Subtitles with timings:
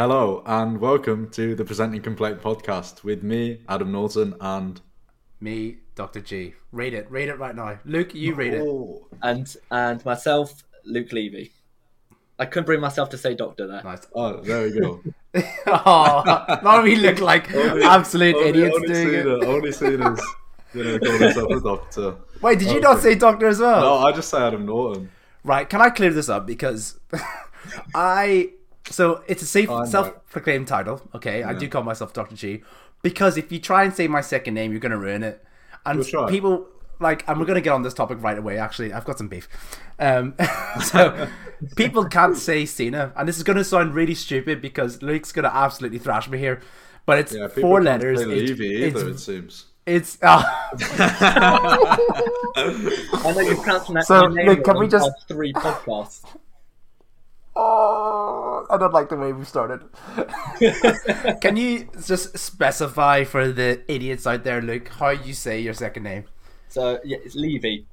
[0.00, 4.80] Hello and welcome to the Presenting Complaint podcast with me, Adam Naughton, and
[5.40, 6.22] Me, Dr.
[6.22, 6.54] G.
[6.72, 7.10] Read it.
[7.10, 7.78] read it right now.
[7.84, 8.62] Luke, you rate it.
[8.62, 11.52] Oh, and and myself, Luke Levy.
[12.38, 13.82] I couldn't bring myself to say doctor there.
[13.84, 14.06] Nice.
[14.14, 15.02] oh, there we go.
[15.66, 19.26] oh, now we look like absolute only, idiots only doing seen it.
[19.26, 19.44] it.
[19.44, 20.34] Only seen us,
[20.72, 22.16] you know, call himself a doctor.
[22.40, 22.88] Wait, did you oh, Okay.
[22.88, 23.82] not say doctor as well?
[23.82, 25.10] No, I just say Adam Naughton.
[25.44, 26.98] Right, can I clear this up because
[27.94, 28.52] I
[28.90, 29.84] so it's a safe I know.
[29.86, 31.00] self-proclaimed title.
[31.14, 32.62] Okay, I do call myself Doctor G
[33.02, 35.42] because if you try and say my second name, you're gonna ruin it,
[35.86, 36.66] and We'll people
[36.98, 38.58] like and we're gonna get on this topic right away.
[38.58, 39.48] Actually, I've got some beef.
[39.98, 40.34] Um,
[40.84, 41.28] so
[41.76, 45.98] people can't say Cena, and this is gonna sound really stupid because Luke's gonna absolutely
[45.98, 46.60] thrash me here.
[47.06, 48.20] But it's Yeah, four can't letters.
[48.20, 49.64] say It's, Levy either, it seems.
[49.86, 50.42] it's uh,
[53.22, 56.22] I know you're pronouncing that So, name Luke, can we just- three podcasts.
[57.56, 59.82] Oh, I don't like the way we started.
[61.40, 66.04] Can you just specify for the idiots out there, Luke, how you say your second
[66.04, 66.24] name?
[66.68, 67.86] So yeah, it's Levy,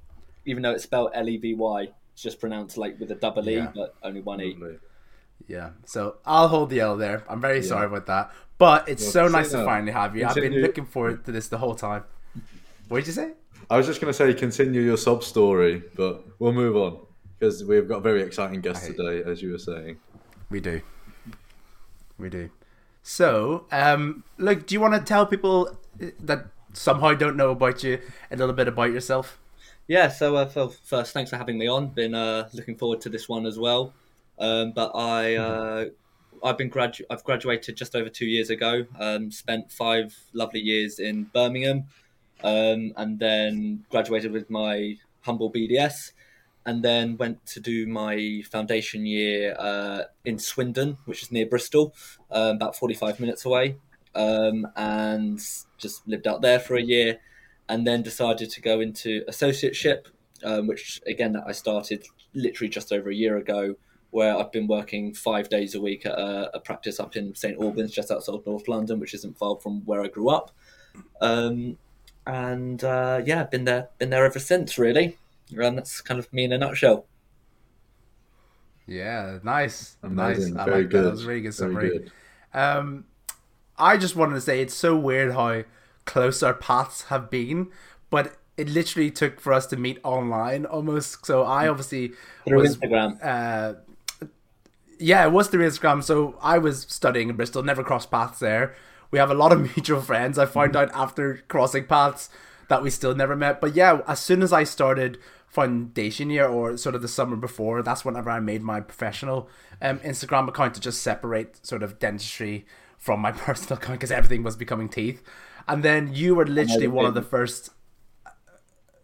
[0.45, 1.89] even though it's spelled L E V Y.
[2.13, 3.71] It's just pronounced like with a double E, Yeah.
[3.73, 4.57] but only one E.
[5.47, 7.23] Yeah, so I'll hold the L there.
[7.29, 10.25] I'm very sorry about that, but it's Well, so nice to finally have you.
[10.25, 12.03] I've been looking forward to this the whole time.
[12.89, 13.31] What did you say?
[13.69, 16.99] I was just going to say continue your sub story, but we'll move on
[17.37, 19.97] because we've got a very exciting guest I- today, as you were saying.
[20.49, 20.81] We do.
[22.17, 22.49] We do.
[23.03, 25.77] So, um, Luke, do you want to tell people
[26.19, 27.99] that somehow don't know about you
[28.31, 29.39] a little bit about yourself?
[29.87, 30.09] Yeah.
[30.09, 31.87] So uh, Phil, first, thanks for having me on.
[31.89, 33.93] Been uh, looking forward to this one as well.
[34.39, 35.85] Um, but I, uh,
[36.43, 38.85] I've been gradu- I've graduated just over two years ago.
[38.99, 41.85] Um, spent five lovely years in Birmingham,
[42.43, 46.11] um, and then graduated with my humble BDS,
[46.67, 51.95] and then went to do my foundation year uh, in Swindon, which is near Bristol,
[52.29, 53.77] um, about forty-five minutes away,
[54.13, 55.39] um, and
[55.79, 57.19] just lived out there for a year,
[57.69, 60.05] and then decided to go into associateship,
[60.43, 63.75] um, which again I started literally just over a year ago,
[64.11, 67.59] where I've been working five days a week at a, a practice up in St
[67.61, 70.51] Albans, just outside North London, which isn't far from where I grew up.
[71.21, 71.77] Um,
[72.25, 75.17] and uh, yeah, been there, been there ever since, really.
[75.55, 77.05] And that's kind of me in a nutshell.
[78.85, 80.53] Yeah, nice, Amazing.
[80.53, 80.61] nice.
[80.61, 80.97] I very like good.
[80.99, 81.03] that.
[81.03, 81.89] That was a really good Very summary.
[81.89, 82.11] good.
[82.53, 83.05] Um,
[83.77, 85.63] I just wanted to say it's so weird how
[86.05, 87.67] close our paths have been,
[88.09, 91.25] but it literally took for us to meet online almost.
[91.25, 92.13] So I obviously
[92.47, 93.19] Through was, Instagram.
[93.21, 93.73] uh,
[94.99, 96.01] yeah, it was through Instagram.
[96.03, 98.73] So I was studying in Bristol, never crossed paths there.
[99.11, 100.37] We have a lot of mutual friends.
[100.39, 102.29] I found out after crossing paths
[102.69, 103.59] that we still never met.
[103.61, 107.81] But yeah, as soon as I started foundation year or sort of the summer before,
[107.81, 109.49] that's whenever I made my professional
[109.81, 112.65] um, Instagram account to just separate sort of dentistry
[112.97, 115.23] from my personal account because everything was becoming teeth.
[115.67, 117.71] And then you were literally one of the first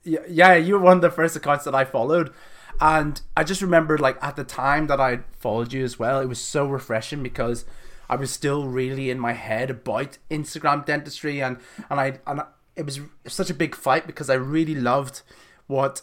[0.03, 2.33] yeah, you were one of the first accounts that I followed.
[2.81, 6.27] And I just remember, like, at the time that I followed you as well, it
[6.27, 7.65] was so refreshing because
[8.09, 11.41] I was still really in my head about Instagram dentistry.
[11.41, 11.57] And,
[11.89, 12.41] and, I, and
[12.75, 15.21] it was such a big fight because I really loved
[15.67, 16.01] what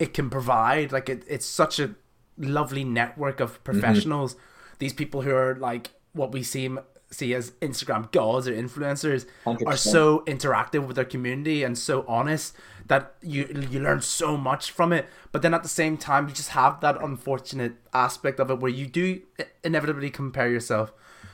[0.00, 0.90] it can provide.
[0.90, 1.94] Like, it, it's such a
[2.36, 4.34] lovely network of professionals.
[4.80, 6.80] These people who are, like, what we seem
[7.12, 9.78] see as Instagram gods or influencers are 100%.
[9.78, 12.54] so interactive with their community and so honest
[12.86, 15.06] that you you learn so much from it.
[15.32, 18.70] But then at the same time, you just have that unfortunate aspect of it where
[18.70, 19.22] you do
[19.64, 20.92] inevitably compare yourself.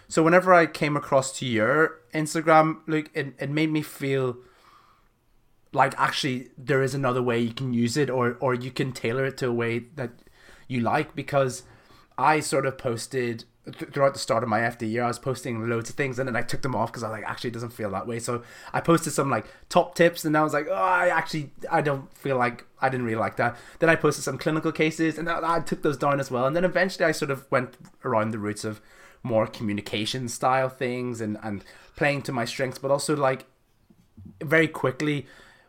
[0.08, 4.36] So whenever I came across to your Instagram, Luke, it, it made me feel
[5.76, 9.26] like actually there is another way you can use it or or you can tailor
[9.26, 10.10] it to a way that
[10.66, 11.64] you like because
[12.16, 15.68] I sort of posted th- throughout the start of my FD year I was posting
[15.68, 17.74] loads of things and then I took them off because I like actually it doesn't
[17.74, 18.18] feel that way.
[18.18, 18.42] So
[18.72, 22.10] I posted some like top tips and I was like oh I actually I don't
[22.16, 23.58] feel like I didn't really like that.
[23.78, 26.56] Then I posted some clinical cases and I, I took those down as well and
[26.56, 28.80] then eventually I sort of went around the roots of
[29.22, 31.62] more communication style things and and
[31.96, 33.44] playing to my strengths but also like
[34.42, 35.26] very quickly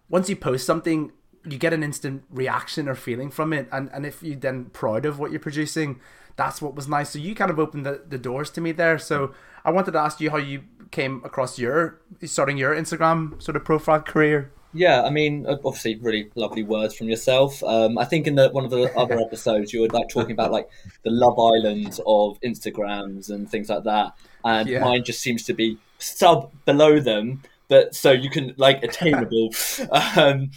[0.09, 1.12] once you post something
[1.45, 3.68] you get an instant reaction or feeling from it.
[3.71, 6.00] And and if you're then proud of what you're producing
[6.36, 7.09] that's what was nice.
[7.09, 9.00] So you kind of opened the, the doors to me there.
[9.00, 9.33] So
[9.65, 13.65] i wanted to ask you how you came across your starting your instagram sort of
[13.65, 14.51] profile career.
[14.74, 17.63] Yeah, I mean, obviously, really lovely words from yourself.
[17.63, 20.51] Um, I think in the, one of the other episodes, you were like talking about
[20.51, 20.69] like
[21.03, 24.13] the Love Island of Instagrams and things like that,
[24.44, 24.81] and Yeah.
[24.81, 29.50] mine just seems to be sub below them, but so you can like attainable.
[30.16, 30.52] um,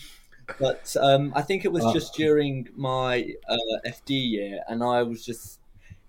[0.58, 1.92] but um, I think it was Ah.
[1.92, 5.60] just during my uh, FD year, and I was just,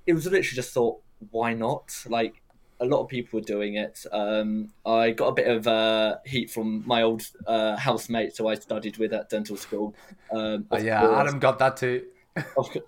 [0.07, 0.99] it was literally just thought
[1.29, 1.93] why not?
[2.09, 2.41] Like
[2.79, 4.03] a lot of people were doing it.
[4.11, 8.55] Um, I got a bit of uh, heat from my old uh, housemate, who I
[8.55, 9.93] studied with at dental school.
[10.31, 11.19] Um, Oh, yeah, course.
[11.19, 12.05] Adam got that too.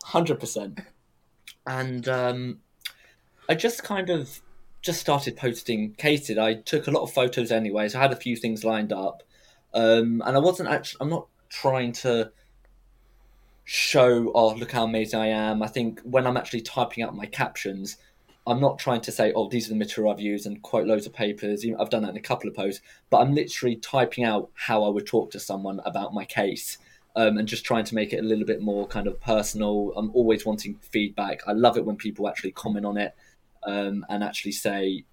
[0.04, 0.80] hundred percent.
[1.68, 2.60] And um,
[3.48, 4.42] I just kind of
[4.84, 6.38] just started posting cases.
[6.38, 9.24] I took a lot of photos anyway, so I had a few things lined up,
[9.74, 11.00] um, and I wasn't actually.
[11.02, 12.32] I'm not trying to
[13.64, 15.64] show, oh, look how amazing I am.
[15.64, 17.98] I think when I'm actually typing out my captions,
[18.46, 21.06] I'm not trying to say, oh, these are the material I've used and quote loads
[21.06, 21.66] of papers.
[21.80, 24.90] I've done that in a couple of posts, but I'm literally typing out how I
[24.90, 26.78] would talk to someone about my case
[27.16, 29.94] um, and just trying to make it a little bit more kind of personal.
[29.96, 31.40] I'm always wanting feedback.
[31.48, 33.16] I love it when people actually comment on it
[33.68, 35.04] um, and actually say,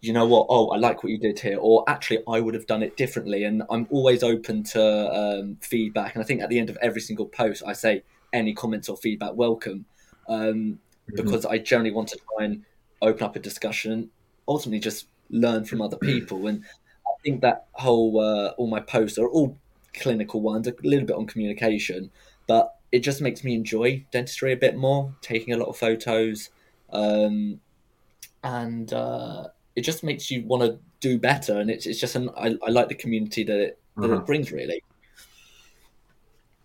[0.00, 0.46] you know what?
[0.48, 3.44] Oh, I like what you did here, or actually, I would have done it differently.
[3.44, 6.14] And I'm always open to um, feedback.
[6.14, 8.02] And I think at the end of every single post, I say
[8.32, 9.84] any comments or feedback welcome,
[10.28, 10.78] um,
[11.14, 12.64] because I generally want to try and
[13.02, 14.10] open up a discussion,
[14.48, 16.46] ultimately just learn from other people.
[16.46, 16.64] And
[17.06, 19.58] I think that whole uh, all my posts are all
[19.92, 22.10] clinical ones, a little bit on communication,
[22.46, 26.50] but it just makes me enjoy dentistry a bit more, taking a lot of photos,
[26.92, 27.60] um,
[28.44, 31.60] and uh, it just makes you want to do better.
[31.60, 34.12] And it's, it's just an I, I like the community that it that Uh-huh.
[34.12, 34.82] it brings really.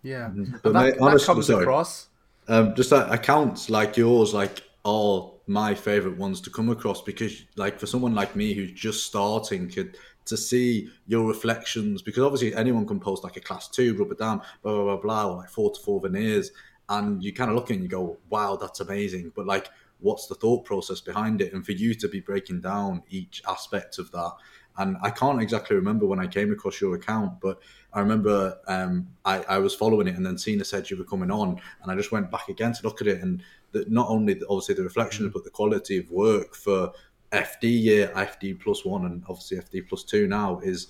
[0.02, 0.30] Yeah,
[0.62, 1.68] But And that, mate, that honestly, comes sorry.
[1.68, 2.08] across.
[2.48, 7.44] Um, just that accounts like yours, like are my favorite ones to come across because,
[7.56, 9.96] like, for someone like me who's just starting, could
[10.26, 14.40] to see your reflections because obviously anyone can post like a class two rubber dam,
[14.62, 16.50] blah blah blah blah, or like four to four veneers,
[16.88, 19.32] and you kind of look and you go, wow, that's amazing.
[19.34, 19.68] But like,
[20.00, 21.52] what's the thought process behind it?
[21.52, 24.32] And for you to be breaking down each aspect of that.
[24.78, 27.60] And I can't exactly remember when I came across your account, but
[27.94, 31.30] I remember um, I, I was following it, and then Tina said you were coming
[31.30, 34.34] on, and I just went back again to look at it, and the, not only
[34.34, 36.92] the, obviously the reflections, but the quality of work for
[37.32, 40.88] FD year, FD plus one, and obviously FD plus two now is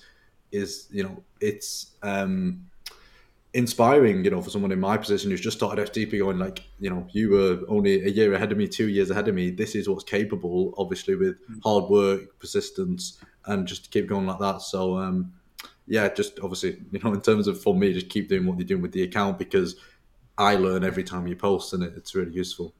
[0.51, 2.65] is you know it's um,
[3.53, 6.89] inspiring, you know, for someone in my position who's just started FDP, going like, you
[6.89, 9.49] know, you were only a year ahead of me, two years ahead of me.
[9.49, 14.61] This is what's capable, obviously, with hard work, persistence, and just keep going like that.
[14.61, 15.33] So, um,
[15.87, 18.67] yeah, just obviously, you know, in terms of for me, just keep doing what you're
[18.67, 19.75] doing with the account because
[20.37, 22.73] I learn every time you post, and it, it's really useful.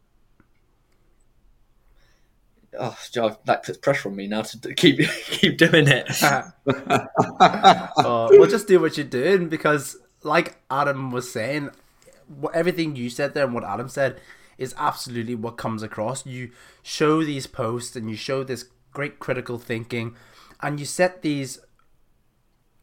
[2.79, 6.21] Oh, God, that puts pressure on me now to keep keep doing it.
[6.21, 6.51] uh,
[8.31, 11.71] we'll just do what you're doing because, like Adam was saying,
[12.27, 14.19] what, everything you said there and what Adam said
[14.57, 16.25] is absolutely what comes across.
[16.25, 16.51] You
[16.83, 20.15] show these posts and you show this great critical thinking,
[20.61, 21.59] and you set these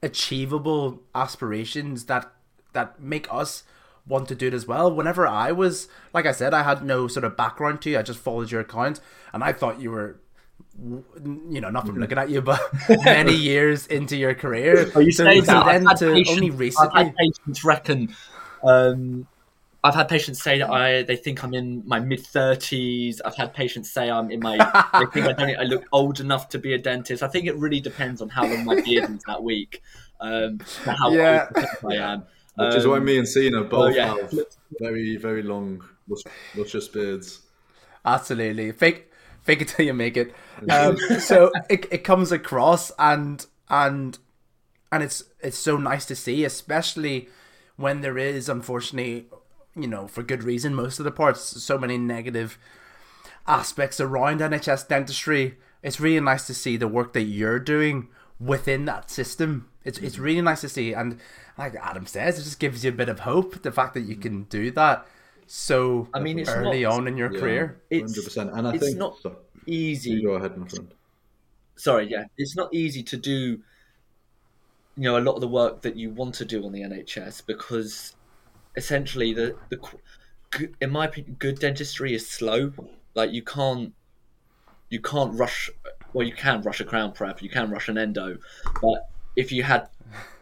[0.03, 2.31] achievable aspirations that
[2.73, 3.65] that make us
[4.07, 4.95] want to do it as well.
[4.95, 7.99] Whenever I was, like I said, I had no sort of background to you.
[7.99, 9.01] I just followed your account,
[9.33, 10.21] and I thought you were,
[10.83, 12.61] you know, not from looking at you, but
[13.05, 14.91] many years into your career.
[14.95, 15.67] Are you so, say so that.
[15.67, 16.51] I've then had to patients- only
[16.81, 18.15] I've had patients reckon.
[18.63, 19.27] Um,
[19.83, 23.21] I've had patients say that I they think I'm in my mid thirties.
[23.23, 24.57] I've had patients say I'm in my.
[24.99, 25.57] they think I don't.
[25.59, 27.23] I look old enough to be a dentist.
[27.23, 29.83] I think it really depends on how long my beard is that week,
[30.21, 31.49] um, how Yeah.
[31.83, 32.23] old I am.
[32.57, 34.15] Which is why Um, me and Cena both yeah.
[34.17, 34.33] have
[34.81, 36.23] very, very long, lus-
[36.57, 37.41] luscious beards.
[38.07, 38.73] Absolutely.
[38.73, 39.11] Fake
[39.45, 40.35] fake it till you make it.
[40.71, 44.17] Um, so it, it comes across and and
[44.91, 47.29] and it's it's so nice to see, especially
[47.77, 49.27] when there is unfortunately,
[49.75, 52.57] you know, for good reason, most of the parts, so many negative
[53.47, 55.59] aspects around NHS dentistry.
[55.83, 58.09] It's really nice to see the work that you're doing
[58.41, 59.69] within that system.
[59.85, 61.19] It's it's really nice to see, and
[61.59, 63.63] like Adam says, it just gives you a bit of hope.
[63.63, 65.07] The fact that you can do that
[65.47, 67.41] so I mean, it's early not- on in your Yeah.
[67.41, 67.81] career.
[67.91, 69.37] It's- Hundred percent, and I it's think not sorry,
[69.67, 70.11] easy.
[70.11, 70.93] you go ahead, my friend.
[71.77, 73.35] sorry, yeah, it's not easy to do,
[74.97, 77.41] you know, a lot of the work that you want to do on the NHS
[77.47, 78.15] because
[78.77, 79.79] essentially the the
[80.81, 82.73] in my opinion, good dentistry is slow.
[83.15, 83.93] Like you can't
[84.91, 85.71] you can't rush.
[86.13, 88.39] Well, you can rush a crown prep, you can rush an endo,
[88.81, 89.89] but if you had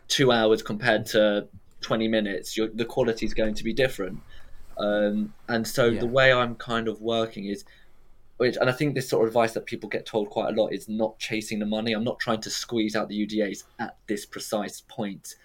[0.08, 1.48] two hours compared to
[1.80, 4.20] twenty minutes, the quality is going to be different.
[4.78, 6.00] Um, and so Yeah.
[6.00, 7.64] the way I'm kind of working is
[8.38, 10.68] which and I think this sort of advice that people get told quite a lot
[10.72, 11.92] is not chasing the money.
[11.92, 15.36] I'm not trying to squeeze out the UDAs at this precise point,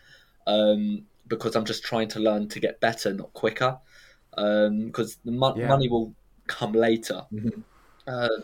[0.47, 3.77] um, because I'm just trying to learn to get better, not quicker.
[4.35, 5.67] Because the mo- Yeah.
[5.67, 6.13] money will
[6.47, 7.23] come later.
[7.31, 7.63] Mhm.
[8.07, 8.43] Um,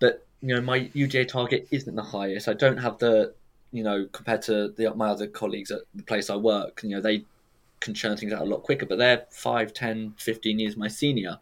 [0.00, 2.48] but you know, my UDA target isn't the highest.
[2.48, 3.34] I don't have the
[3.70, 6.82] you know compared to the, my other colleagues at the place I work.
[6.82, 7.26] You know, they
[7.84, 11.38] can churn things out a lot quicker, but they're 5, 10, 15 years my senior.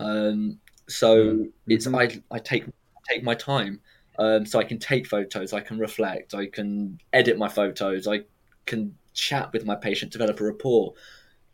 [0.00, 1.52] Um, So Mm.
[1.68, 1.86] it's.
[1.86, 2.66] I I take
[3.10, 3.80] take my time,
[4.18, 8.24] um, so I can take photos, I can reflect, I can edit my photos, I
[8.66, 10.94] can chat with my patient, develop a rapport.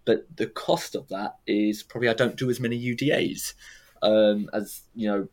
[0.04, 3.54] But the cost of that is probably I don't do as many UDAs
[4.02, 5.28] um, as you know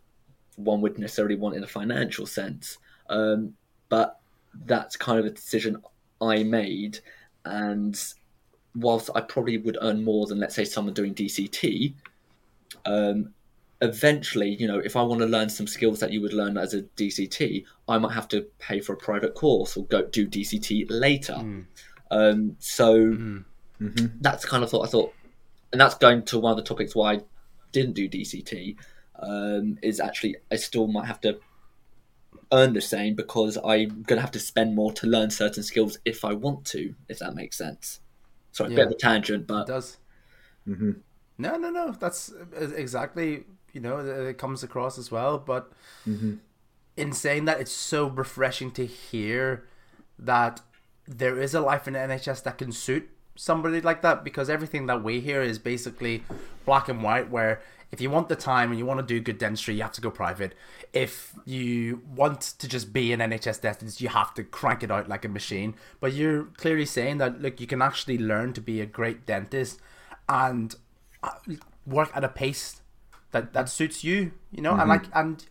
[0.58, 2.78] one would necessarily want in a financial sense.
[3.10, 3.56] Um,
[3.90, 4.20] but
[4.66, 5.82] that's kind of a decision
[6.22, 7.00] I made,
[7.46, 7.96] and
[8.78, 11.94] whilst I probably would earn more than let's say someone doing DCT,
[12.86, 13.34] um,
[13.82, 16.74] eventually, you know, if I want to learn some skills that you would learn as
[16.74, 20.86] a DCT, I might have to pay for a private course or go do DCT
[20.90, 21.34] later.
[21.34, 21.66] Mm.
[22.12, 23.46] Um, so Mm.
[23.82, 24.12] Mhm.
[24.22, 25.14] that's kind of thought I thought,
[25.72, 27.22] and that's going to one of the topics why I
[27.72, 28.78] didn't do DCT.
[29.20, 31.40] Um, is actually I still might have to
[32.52, 35.98] earn the same because I'm going to have to spend more to learn certain skills
[36.06, 38.00] if I want to, if that makes sense.
[38.58, 38.86] Sorry, a bit Yeah.
[38.86, 39.98] of a tangent, but It but does.
[40.68, 40.96] Mhm.
[41.38, 41.92] No, no, no.
[41.92, 42.34] That's
[42.76, 45.38] exactly you know it comes across as well.
[45.38, 45.72] But
[46.08, 46.40] Mhm.
[46.96, 49.64] in saying that, it's so refreshing to hear
[50.18, 50.62] that
[51.08, 54.88] there is a life in the NHS that can suit somebody like that because everything
[54.88, 56.24] that we hear is basically
[56.66, 59.38] black and white where if you want the time and you want to do good
[59.38, 60.54] dentistry you have to go private.
[60.94, 65.08] If you want to just be an nhs dentist you have to crank it out
[65.08, 65.76] like a machine.
[66.00, 69.80] But you're clearly saying that look you can actually learn to be a great dentist
[70.28, 70.76] and
[71.24, 71.32] uh,
[71.86, 72.82] work at a pace
[73.32, 74.76] that that suits you you know?
[74.76, 75.46] And like and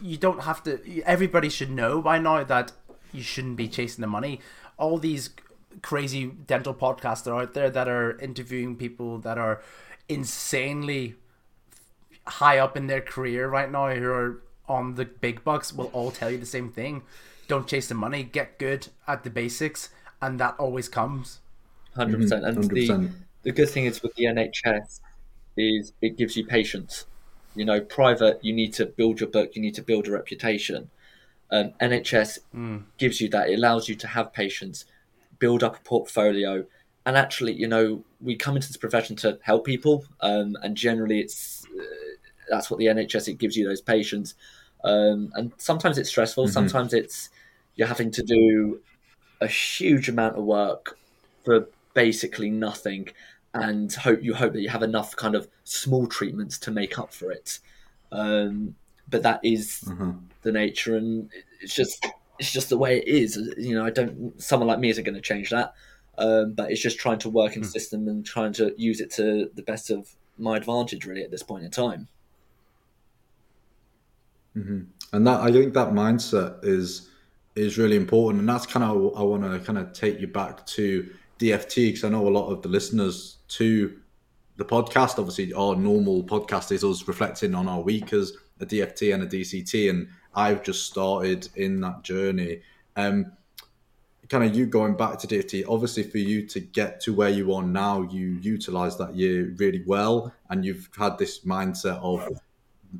[0.00, 2.72] you don't have to everybody should know by now that
[3.12, 4.40] you shouldn't be chasing the money.
[4.76, 5.30] All these
[5.82, 9.62] crazy dental podcasts that are out there that are interviewing people that are
[10.08, 11.16] insanely
[12.26, 16.10] high up in their career right now who are on the big bucks will all
[16.10, 17.02] tell you the same thing
[17.48, 19.90] don't chase the money get good at the basics
[20.22, 21.40] and that always comes
[21.96, 22.16] 100%.
[22.16, 23.12] percent And the 100%.
[23.42, 25.00] the good thing is with the NHS
[25.56, 27.06] is it gives you patience.
[27.54, 30.90] You know, private you need to build your book, you need to build a reputation.
[31.50, 32.38] Um, NHS
[32.98, 33.50] gives you that.
[33.50, 34.86] It allows you to have patience,
[35.38, 36.64] build up a portfolio,
[37.06, 41.20] and actually, you know, we come into this profession to help people, um, and generally,
[41.20, 41.63] it's
[42.48, 44.34] that's what the NHS it gives you those patients.
[44.84, 46.48] Um, and sometimes it's stressful.
[46.48, 47.30] Sometimes it's
[47.74, 48.80] you're having to do
[49.40, 50.98] a huge amount of work
[51.44, 53.08] for basically nothing
[53.52, 57.12] and hope you hope that you have enough kind of small treatments to make up
[57.12, 57.58] for it.
[58.12, 58.74] Um,
[59.08, 59.80] but that is
[60.42, 62.06] the nature and it's just
[62.38, 63.36] it's just the way it is.
[63.56, 65.74] You know i don't someone like me isn't going to change that.
[66.16, 69.10] Um, but it's just trying to work in the system and trying to use it
[69.12, 72.08] to the best of my advantage really at this point in time
[75.12, 77.10] and that I think that mindset is
[77.56, 80.66] is really important, and that's kind of I want to kind of take you back
[80.66, 83.98] to DFT because I know a lot of the listeners to
[84.56, 89.12] the podcast obviously our normal podcast is us reflecting on our week as a DFT
[89.12, 92.60] and a DCT, and I've just started in that journey.
[92.96, 93.32] Um,
[94.28, 97.52] kind of you going back to DFT, obviously for you to get to where you
[97.52, 102.40] are now, you utilize that year really well, and you've had this mindset of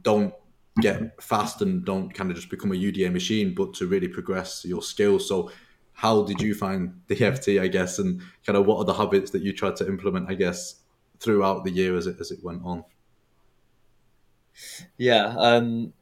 [0.02, 0.34] don't
[0.80, 4.64] get fast and don't kind of just become a UDA machine, but to really progress
[4.64, 5.28] your skills.
[5.28, 5.50] So,
[5.92, 9.42] how did you find DFT, I guess, and kind of what are the habits that
[9.42, 10.76] you tried to implement, I guess,
[11.20, 12.84] throughout the year as it as it went on?
[14.98, 15.92] Yeah, um,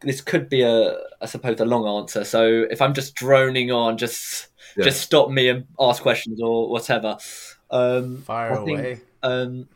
[0.00, 2.24] this could be a, I suppose, a long answer.
[2.24, 4.84] So if I'm just droning on, just Yeah.
[4.84, 7.18] just stop me and ask questions or whatever.
[7.70, 9.00] Um, Fire I think, away.
[9.22, 9.68] Um,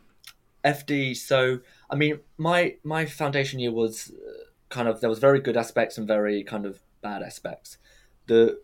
[0.63, 1.15] FD.
[1.15, 1.59] So
[1.93, 5.95] I mean, my my foundation year was uh, kind of there was very good aspects
[5.99, 7.77] and very kind of bad aspects.
[8.25, 8.59] The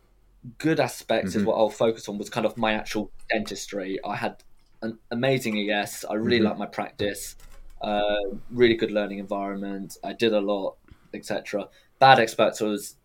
[0.58, 4.00] good aspects is what I'll focus on was kind of my actual dentistry.
[4.04, 4.44] I had
[4.82, 6.06] an amazing ES.
[6.10, 7.36] I really liked my practice.
[7.82, 8.16] Uh,
[8.50, 9.98] really good learning environment.
[10.04, 10.78] I did a lot,
[11.14, 11.70] etc.
[12.00, 12.96] Bad aspects was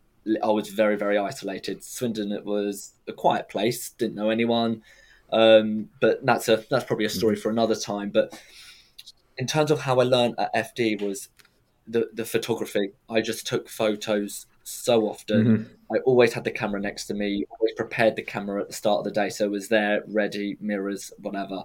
[0.43, 1.85] I was very very isolated.
[1.85, 3.91] Swindon it was a quiet place.
[3.91, 4.81] Didn't know anyone.
[5.31, 8.09] Um, but that's a that's probably a story for another time.
[8.09, 8.41] But
[9.39, 11.29] in terms of how I learned at FD was
[11.87, 12.91] the the photography.
[13.09, 15.69] I just took photos so often.
[15.95, 17.45] I always had the camera next to me.
[17.51, 20.57] Always prepared the camera at the start of the day, so it was there, ready,
[20.61, 21.65] mirrors, whatever.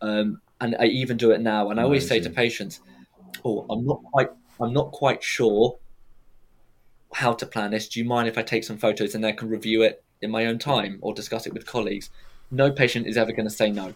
[0.00, 1.70] Um, and I even do it now.
[1.70, 2.80] And I always say to patients,
[3.44, 5.78] "Oh, I'm not quite, I'm not quite sure
[7.12, 7.88] how to plan this.
[7.88, 10.30] Do you mind if I take some photos and then I can review it in
[10.30, 12.10] my own time or discuss it with colleagues?"
[12.50, 13.94] No patient is ever going to say no.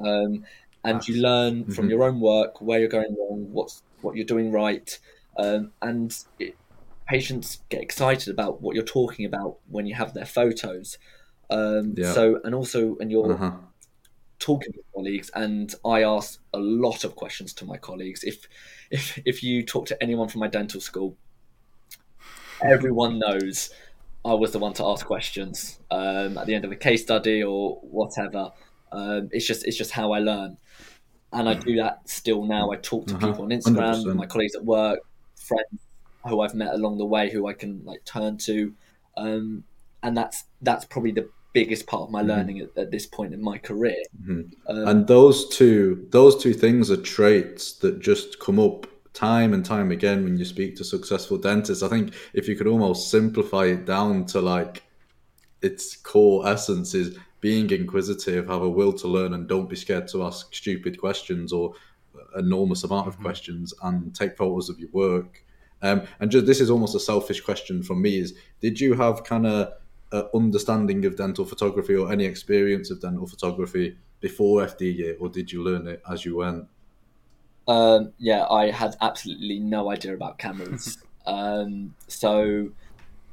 [0.00, 0.44] Um,
[0.84, 4.50] and you learn from your own work where you're going wrong, what's what you're doing
[4.52, 4.98] right,
[5.38, 6.58] um, and it,
[7.08, 10.98] patients get excited about what you're talking about when you have their photos.
[11.50, 12.12] Um, Yeah.
[12.12, 13.52] So, and also, and you're Uh-huh.
[14.38, 18.24] talking with colleagues, and I ask a lot of questions to my colleagues.
[18.24, 18.48] If
[18.90, 21.16] if if you talk to anyone from my dental school,
[22.62, 23.70] everyone knows
[24.24, 27.42] I was the one to ask questions um, at the end of a case study
[27.42, 28.52] or whatever.
[28.92, 30.56] Um, it's just it's just how I learn,
[31.32, 32.70] and I do that still now.
[32.70, 34.14] I talk to Uh-huh, people on Instagram, 100%.
[34.16, 35.00] my colleagues at work,
[35.36, 35.80] friends
[36.28, 38.72] who I've met along the way, who I can like turn to,
[39.16, 39.64] um,
[40.02, 43.42] and that's that's probably the biggest part of my learning at, at this point in
[43.42, 44.02] my career.
[44.26, 49.62] Um, and those two those two things are traits that just come up time and
[49.64, 53.66] time again when you speak to successful dentists i think if you could almost simplify
[53.66, 54.82] it down to like
[55.60, 60.08] its core essence is being inquisitive have a will to learn and don't be scared
[60.08, 61.74] to ask stupid questions or
[62.38, 65.44] enormous amount of questions and take photos of your work
[65.82, 69.24] um, and just this is almost a selfish question from me is did you have
[69.24, 69.72] kind of
[70.34, 75.50] understanding of dental photography or any experience of dental photography before FD year, or did
[75.50, 76.68] you learn it as you went?
[77.68, 80.98] Um, yeah, I had absolutely no idea about cameras.
[81.26, 82.70] um, so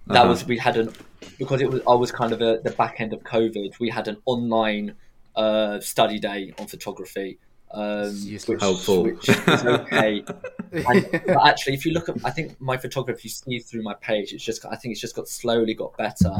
[0.07, 0.27] that Uh-huh.
[0.27, 0.93] was we had an
[1.37, 3.79] because it was I was kind of a, the back end of COVID.
[3.79, 4.95] We had an online
[5.35, 7.37] uh, study day on photography,
[7.71, 8.47] um, It's useless.
[8.55, 9.03] which, Helpful.
[9.03, 10.23] which was okay.
[10.71, 13.93] And- but actually, if you look at, I think my photography, you see through my
[13.95, 16.33] page, it's just I think it's just got slowly got better.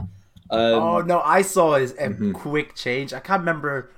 [0.52, 2.32] Um, oh no, I saw a Mm-hmm.
[2.34, 3.14] quick change.
[3.14, 3.92] I can't remember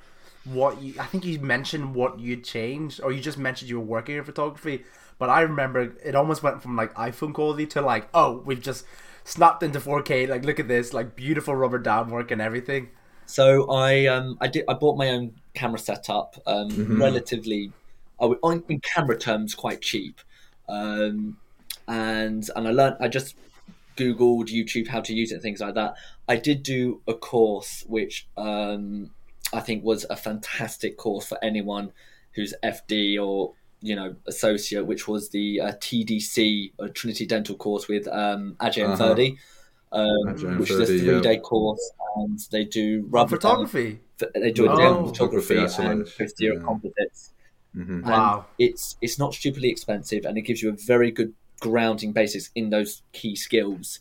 [0.46, 0.96] what you.
[1.00, 4.24] I think you mentioned what you changed, or you just mentioned you were working in
[4.24, 4.84] photography.
[5.18, 8.86] But I remember it almost went from like iPhone quality to like, oh, we've just
[9.32, 10.28] snapped into 4K.
[10.28, 12.90] Like, look at this, like beautiful rubber dam work and everything.
[13.26, 17.72] So I um I did I bought my own camera setup, um, relatively,
[18.20, 20.20] I would, on- in camera terms, quite cheap,
[20.68, 21.38] um,
[21.88, 23.36] and and I learned I just
[23.98, 25.96] googled YouTube how to use it and things like that.
[26.28, 29.12] I did do a course which um,
[29.54, 31.92] I think was a fantastic course for anyone
[32.34, 37.88] who's FD or you know associate, which was the uh, TDC uh, Trinity Dental course
[37.88, 39.10] with um, Ajay and Uh-huh.
[39.10, 39.38] Ferdy.
[39.94, 44.00] Um, Ajay and which is a three-day course, and they do Oh, rubber photography.
[44.36, 44.78] they do a Oh.
[44.78, 46.60] day on Photography photography and isolation, fifth year yeah.
[46.60, 47.34] of composites.
[47.76, 47.90] Mhm.
[47.90, 48.46] And Wow.
[48.60, 52.70] it's it's not stupidly expensive, and it gives you a very good grounding basis in
[52.70, 54.00] those key skills.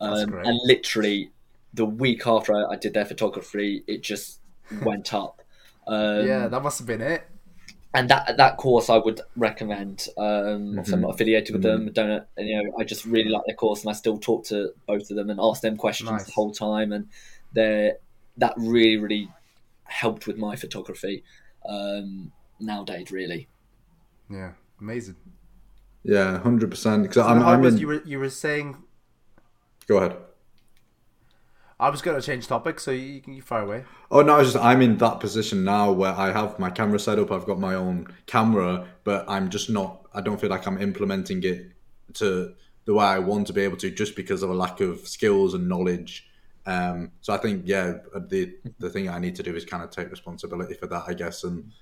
[0.00, 0.46] That's Um, great.
[0.46, 1.30] and literally,
[1.74, 4.40] the week after I, I did their photography, it just
[4.82, 5.42] went up.
[5.86, 7.22] Um, yeah, that must have been it.
[7.92, 10.06] And that that course I would recommend.
[10.16, 11.90] Um, obviously I'm not affiliated with them.
[11.92, 12.72] Don't you know?
[12.78, 15.40] I just really like their course, and I still talk to both of them and
[15.42, 16.24] ask them questions Nice.
[16.26, 16.92] the whole time.
[16.92, 17.08] And
[17.52, 17.92] they
[18.36, 19.28] that really really
[19.84, 21.24] helped with my photography
[21.68, 23.10] um, nowadays.
[23.10, 23.48] Really,
[24.28, 25.16] Yeah, amazing.
[26.04, 27.02] Yeah, hundred percent.
[27.02, 27.76] Because I'm, I'm in.
[27.78, 28.76] you were you were saying?
[29.88, 30.16] Go ahead.
[31.80, 33.84] I was going to change topic, so you can you fire away.
[34.10, 37.18] Oh no, it's just I'm in that position now where I have my camera set
[37.18, 37.32] up.
[37.32, 40.06] I've got my own camera, but I'm just not.
[40.12, 41.72] I don't feel like I'm implementing it
[42.14, 45.08] to the way I want to be able to, just because of a lack of
[45.08, 46.28] skills and knowledge.
[46.66, 49.90] Um, so I think yeah, the the thing I need to do is kind of
[49.90, 51.72] take responsibility for that, I guess, and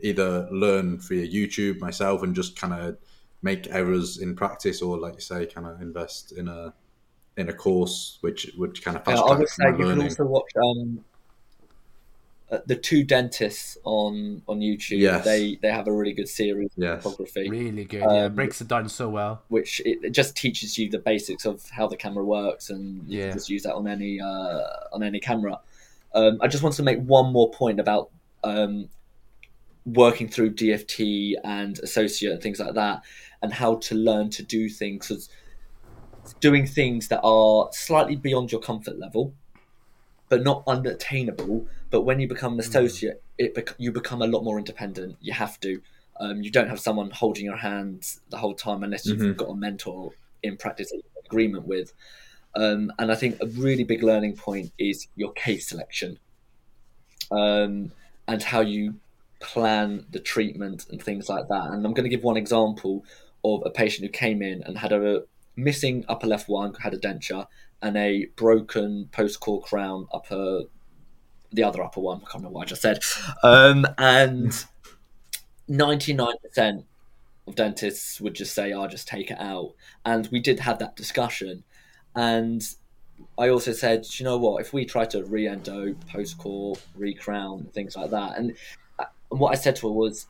[0.00, 2.96] either learn via YouTube myself and just kind of
[3.40, 6.74] make errors in practice, or like you say, kind of invest in a
[7.36, 9.84] in a course which would kind of Yeah, fast I track would say my you
[9.94, 11.04] can also watch um,
[12.50, 14.98] uh, the two dentists on on YouTube.
[14.98, 15.24] Yes.
[15.24, 17.02] They they have a really good series of Yes.
[17.02, 17.48] photography.
[17.48, 18.00] Really good.
[18.02, 19.42] yeah, Um, breaks it down so well.
[19.48, 23.18] which it, it just teaches you the basics of how the camera works, and you
[23.18, 23.28] Yeah.
[23.30, 24.60] can just use that on any uh,
[24.92, 25.58] on any camera.
[26.14, 28.10] Um, I just want to make one more point about
[28.44, 28.88] um,
[29.86, 33.02] working through DFT and associate and things like that,
[33.42, 35.08] and how to learn to do things.
[35.08, 35.28] 'cause
[36.40, 39.34] doing things that are slightly beyond your comfort level,
[40.28, 41.66] but not unattainable.
[41.90, 45.16] But when you become an associate, it bec- you become a lot more independent.
[45.20, 45.80] You have to.
[46.20, 49.36] Um, you don't have someone holding your hand the whole time unless you've Mhm.
[49.36, 51.92] got a mentor in practice that you're in agreement with.
[52.54, 56.18] Um, and I think a really big learning point is your case selection
[57.32, 57.90] um,
[58.28, 58.94] and how you
[59.40, 61.70] plan the treatment and things like that.
[61.70, 63.04] And I'm going to give one example
[63.44, 65.24] of a patient who came in and had a
[65.56, 67.46] missing upper left one, had a denture,
[67.82, 70.62] and a broken post core crown upper,
[71.52, 72.18] the other upper one.
[72.18, 73.00] I can't remember what I just said.
[73.42, 74.52] Um, and
[75.68, 76.84] 99%
[77.46, 80.96] of dentists would just say, "I'll just take it out." And we did have that
[80.96, 81.64] discussion,
[82.14, 82.62] and
[83.38, 84.60] I also said, you know what?
[84.60, 88.56] If we try to re-endo, post-core, re-crown, things like that," uh, and
[89.28, 90.26] what I said to her was,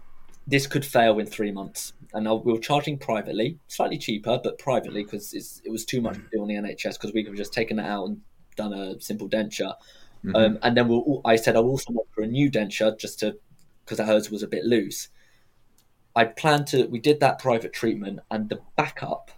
[0.47, 5.03] "This could fail in three months." And we were charging privately, slightly cheaper, but privately
[5.03, 7.53] because it was too much to do on the NHS because we could have just
[7.53, 8.20] taken it out and
[8.57, 9.74] done a simple denture.
[10.35, 13.37] Um, and then we'll, I said I'll also look for a new denture just to
[13.85, 15.09] because hers was a bit loose.
[16.16, 16.87] I planned to.
[16.87, 19.31] We did that private treatment, and the backup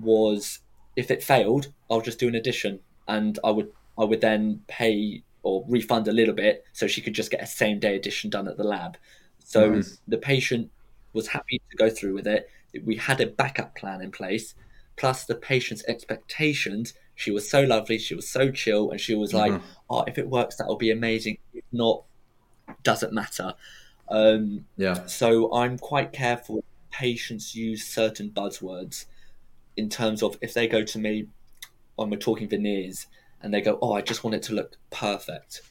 [0.00, 0.60] was
[0.96, 5.22] if it failed, I'll just do an addition, and I would I would then pay
[5.42, 8.48] or refund a little bit so she could just get a same day addition done
[8.48, 8.96] at the lab.
[9.44, 9.98] So Nice.
[10.06, 10.70] the patient
[11.12, 12.48] was happy to go through with it.
[12.84, 14.54] We had a backup plan in place,
[14.96, 16.94] plus the patient's expectations.
[17.14, 19.52] She was so lovely, she was so chill, and she was like,
[19.90, 21.38] "Oh, if it works, that'll be amazing.
[21.52, 22.04] If not,
[22.82, 23.54] doesn't matter."
[24.08, 25.06] Um, Yeah.
[25.06, 26.64] so I'm quite careful.
[26.90, 29.06] Patients use certain buzzwords
[29.76, 31.26] in terms of if they go to me
[31.96, 33.06] when we're talking veneers
[33.40, 35.62] and they go, "Oh, I just want it to look perfect."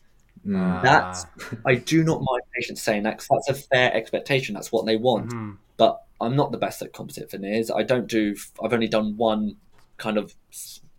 [0.46, 0.82] Mm.
[0.82, 1.56] That's Ah.
[1.68, 4.56] I do not mind patients saying that 'cause that's a fair expectation.
[4.56, 5.32] That's what they want.
[5.32, 5.58] Mhm.
[5.78, 7.70] But I'm not the best at composite veneers.
[7.72, 8.36] I don't do.
[8.64, 9.58] I've only done one
[9.98, 10.34] kind of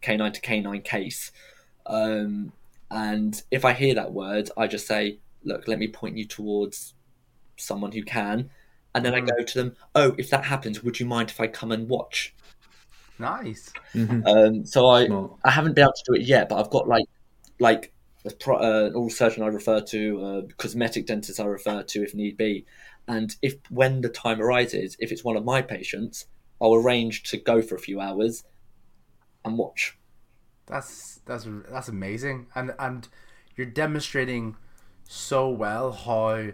[0.00, 1.32] canine to canine case,
[1.86, 2.52] um,
[2.90, 6.94] and if I hear that word, I just say, "Look, let me point you towards
[7.56, 8.50] someone who can."
[8.94, 9.36] And then I Mhm.
[9.36, 9.76] go to them.
[9.94, 12.34] Oh, if that happens, would you mind if I come and watch?
[13.18, 13.72] Nice.
[13.94, 14.26] Mhm.
[14.26, 15.32] Um, so I, Smart.
[15.44, 17.06] I haven't been able to do it yet, but I've got like
[17.60, 17.92] like
[18.24, 22.37] uh, an oral surgeon I refer to, uh, cosmetic dentist I refer to if need
[22.37, 22.64] be,
[23.08, 26.26] and if when the time arises, if it's one of my patients,
[26.61, 28.44] I'll arrange to go for a few hours
[29.44, 29.98] and watch.
[30.66, 33.08] That's that's that's amazing, and and
[33.56, 34.56] you're demonstrating
[35.08, 36.52] so well how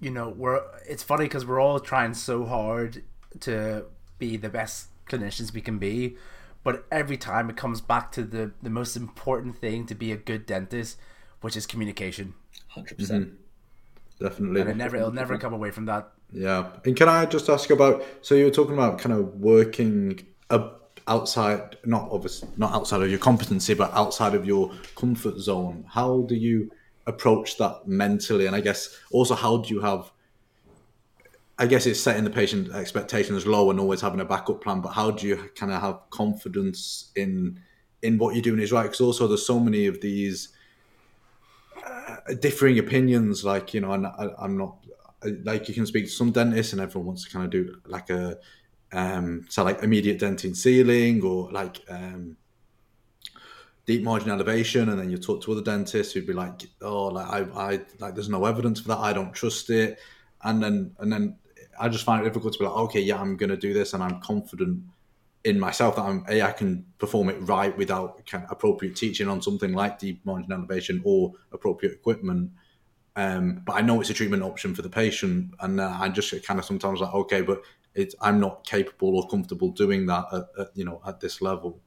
[0.00, 0.62] you know we're.
[0.88, 3.04] It's funny because we're all trying so hard
[3.40, 3.86] to
[4.18, 6.16] be the best clinicians we can be,
[6.64, 10.16] but every time it comes back to the the most important thing to be a
[10.16, 10.98] good dentist,
[11.42, 12.34] which is communication,
[12.72, 12.96] 100 mm-hmm.
[12.96, 13.32] percent.
[14.20, 14.60] Definitely.
[14.62, 16.10] and it never it'll never come away from that.
[16.32, 16.70] Yeah.
[16.84, 18.04] And can I just ask about?
[18.22, 23.10] So you were talking about kind of working up outside, not obviously not outside of
[23.10, 25.84] your competency, but outside of your comfort zone.
[25.88, 26.70] How do you
[27.06, 28.46] approach that mentally?
[28.46, 30.10] And I guess also how do you have?
[31.58, 34.80] I guess it's setting the patient expectations low and always having a backup plan.
[34.80, 37.60] But how do you kind of have confidence in
[38.02, 38.82] in what you're doing is right?
[38.82, 40.48] Because also there's so many of these
[41.86, 43.44] uh, differing opinions.
[43.44, 44.76] Like you know, I, I'm not
[45.44, 48.10] like you can speak to some dentists and everyone wants to kind of do like
[48.10, 48.38] a
[48.92, 52.36] um so like immediate dentin sealing or like um
[53.86, 57.26] deep margin elevation and then you talk to other dentists who'd be like oh like
[57.26, 59.98] I, I like there's no evidence for that I don't trust it
[60.42, 61.36] and then and then
[61.78, 64.02] I just find it difficult to be like okay yeah I'm gonna do this and
[64.02, 64.82] I'm confident
[65.44, 69.28] in myself that I'm a I can perform it right without kind of appropriate teaching
[69.28, 72.50] on something like deep margin elevation or appropriate equipment.
[73.16, 76.34] Um, but I know it's a treatment option for the patient, and uh, I just
[76.44, 77.62] kind of sometimes like, okay, but
[77.94, 81.78] it's I'm not capable or comfortable doing that at, at you know at this level.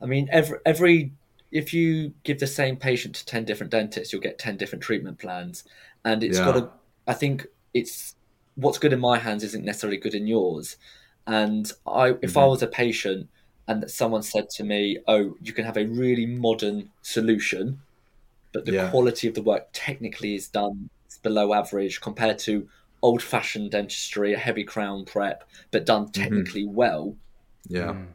[0.00, 1.12] I mean, every every
[1.52, 5.18] if you give the same patient to ten different dentists, you'll get ten different treatment
[5.18, 5.64] plans,
[6.06, 6.46] and it's Yeah.
[6.46, 6.70] got to.
[7.08, 8.16] I think it's
[8.56, 10.78] what's good in my hands isn't necessarily good in yours,
[11.26, 12.50] and I if I Mhm.
[12.54, 13.30] was a patient
[13.68, 17.82] and someone said to me, "Oh, you can have a really modern solution,"
[18.52, 18.90] but the Yeah.
[18.90, 20.90] quality of the work technically is done
[21.22, 22.68] below average compared to
[23.02, 27.18] old-fashioned dentistry, a heavy crown prep, but done technically well.
[27.68, 28.14] Yeah, Mm.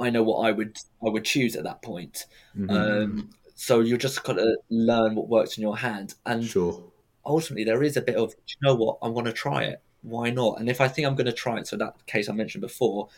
[0.00, 2.26] I know what I would I would choose at that point.
[2.54, 3.04] Mhm.
[3.04, 6.92] Um, so you're just got to learn what works in your hand, and sure.
[7.26, 9.80] Ultimately there is a bit of, you know what, I want to try it.
[10.02, 10.60] Why not?
[10.60, 13.08] And if I think I'm going to try it, so that case I mentioned before,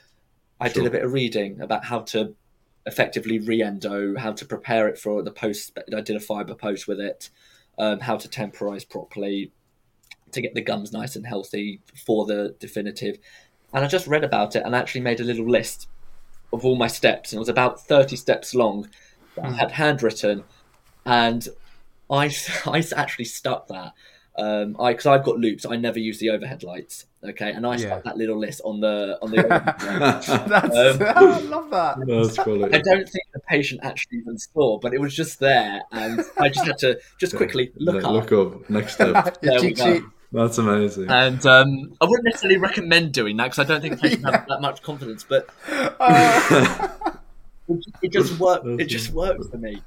[0.60, 2.34] I did a bit of reading about how to
[2.86, 5.76] effectively re-endo, how to prepare it for the post.
[5.94, 7.30] I did a fiber post with it,
[7.78, 9.52] um, how to temporize properly,
[10.32, 13.18] to get the gums nice and healthy for the definitive.
[13.72, 15.88] And I just read about it and actually made a little list
[16.52, 18.88] of all my steps, and it was about thirty steps long.
[19.36, 20.44] that I had handwritten,
[21.04, 21.48] and
[22.10, 22.34] I
[22.66, 23.92] I actually stuck that.
[24.38, 25.64] Um, I because I've got loupes.
[25.64, 27.06] I never use the overhead lights.
[27.24, 27.86] Okay, and I Yeah.
[27.86, 29.36] stuck that little list on the on the.
[29.88, 31.96] That's Um, I love that.
[32.06, 32.38] That's
[32.74, 36.48] I don't think the patient actually even saw, but it was just there, and I
[36.50, 38.12] just had to just quickly look up.
[38.12, 38.68] Look up.
[38.70, 39.40] Next step.
[39.40, 40.00] There we go.
[40.32, 41.08] That's amazing.
[41.08, 44.46] And um, I wouldn't necessarily recommend doing that because I don't think patients patient have
[44.48, 45.24] that much confidence.
[45.26, 46.90] But Oh,
[47.68, 48.64] it, it just works.
[48.64, 49.14] That's It just it.
[49.14, 49.82] works for me.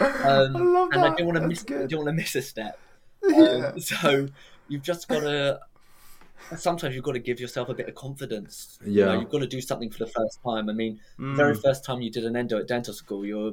[0.00, 1.62] Um, I love and I don't want to miss.
[1.62, 1.90] I good.
[1.90, 2.78] don't want to miss a step.
[3.28, 3.72] Yeah.
[3.74, 4.28] Um, so
[4.68, 5.60] you've just got to.
[6.56, 8.78] Sometimes you've got to give yourself a bit of confidence.
[8.84, 9.20] You know, Yeah.
[9.20, 10.70] you've got to do something for the first time.
[10.70, 11.62] I mean, the very Mm.
[11.62, 13.52] first time you did an endo at dental school, you're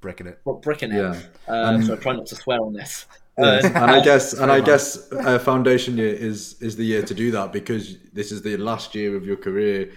[0.00, 0.38] Bricking it.
[0.62, 0.96] bricking it.
[0.96, 1.20] Yeah.
[1.48, 3.06] Um, Um, so I try not to swear on this.
[3.36, 7.02] Yes, Uh, and I guess and I guess uh, foundation year is is the year
[7.02, 9.90] to do that because this is the last year of your career.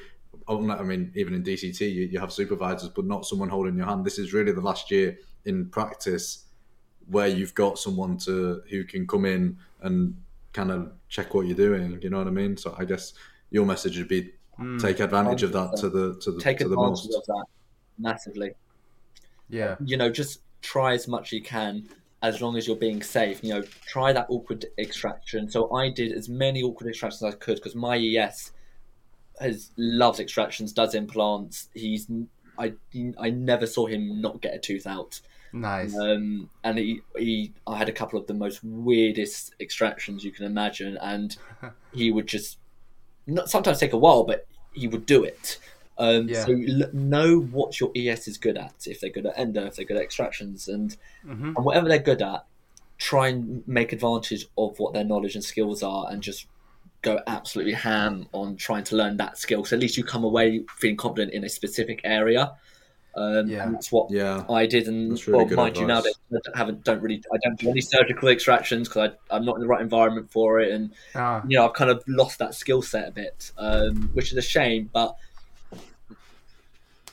[0.50, 4.04] I mean, even in DCT, you, you have supervisors, but not someone holding your hand.
[4.06, 6.46] This is really the last year in practice
[7.08, 10.16] where you've got someone to who can come in and
[10.54, 12.00] kind of check what you're doing.
[12.02, 12.58] You know what I mean?
[12.58, 13.14] So I guess
[13.50, 14.78] your message would be hmm.
[14.78, 17.14] take advantage of that to the to the take to the most.
[17.14, 17.46] of that
[17.98, 18.54] massively.
[19.50, 19.76] Yeah.
[19.84, 21.90] You know, just try as much as you can
[22.24, 23.44] as long as you're being safe.
[23.44, 25.50] You know, try that awkward extraction.
[25.50, 28.52] So I did as many awkward extractions as I could because my ES
[29.40, 31.68] has loves extractions, does implants.
[31.74, 32.10] He's
[32.58, 32.74] I
[33.20, 35.20] I never saw him not get a tooth out.
[35.54, 35.96] Nice.
[35.98, 40.46] Um, and he, he, I had a couple of the most weirdest extractions you can
[40.46, 41.36] imagine, and
[41.94, 42.58] he would just
[43.28, 45.58] not sometimes take a while, but he would do it.
[45.98, 46.46] Um, Yeah.
[46.46, 48.74] So l- know what your ES is good at.
[48.88, 51.54] If they're good at endo, if they're good at extractions, and Mhm.
[51.56, 52.46] and whatever they're good at,
[52.98, 56.48] try and make advantage of what their knowledge and skills are, and just
[57.02, 59.66] go absolutely ham on trying to learn that skill.
[59.66, 62.54] So at least you come away feeling confident in a specific area.
[63.14, 63.66] Um, Yeah.
[63.66, 65.88] and that's what Yeah, I did, and really well, mind you, advice.
[65.88, 69.56] nowadays I don't- haven't don't really I don't do any surgical extractions because I'm not
[69.56, 72.56] in the right environment for it, and Ah, you know I've kind of lost that
[72.56, 74.90] skill set a bit, um, which is a shame.
[74.94, 75.16] But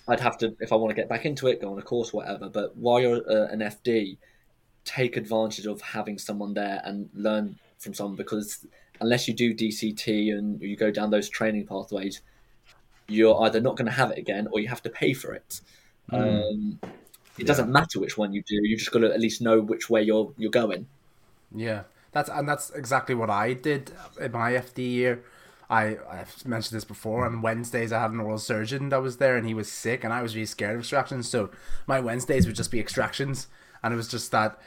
[0.07, 2.13] I'd have to if I want to get back into it, go on a course,
[2.13, 2.49] whatever.
[2.49, 4.17] But while you're uh, an FD,
[4.85, 8.67] take advantage of having someone there and learn from someone because
[9.01, 12.23] unless you do DCT and you go down those training pathways,
[13.07, 15.61] you're either not going to have it again or you have to pay for it.
[16.11, 16.79] Um,
[17.39, 18.57] it doesn't matter which one you do.
[18.63, 20.87] You just got to at least know which way you're you're going.
[21.55, 25.25] Yeah, that's and that's exactly what I did in my FD year.
[25.71, 27.27] I I've mentioned this before.
[27.27, 30.13] On Wednesdays, I had an oral surgeon that was there, and he was sick, and
[30.13, 31.29] I was really scared of extractions.
[31.29, 31.51] So
[31.87, 33.47] my Wednesdays would just be extractions,
[33.83, 34.59] and it was just that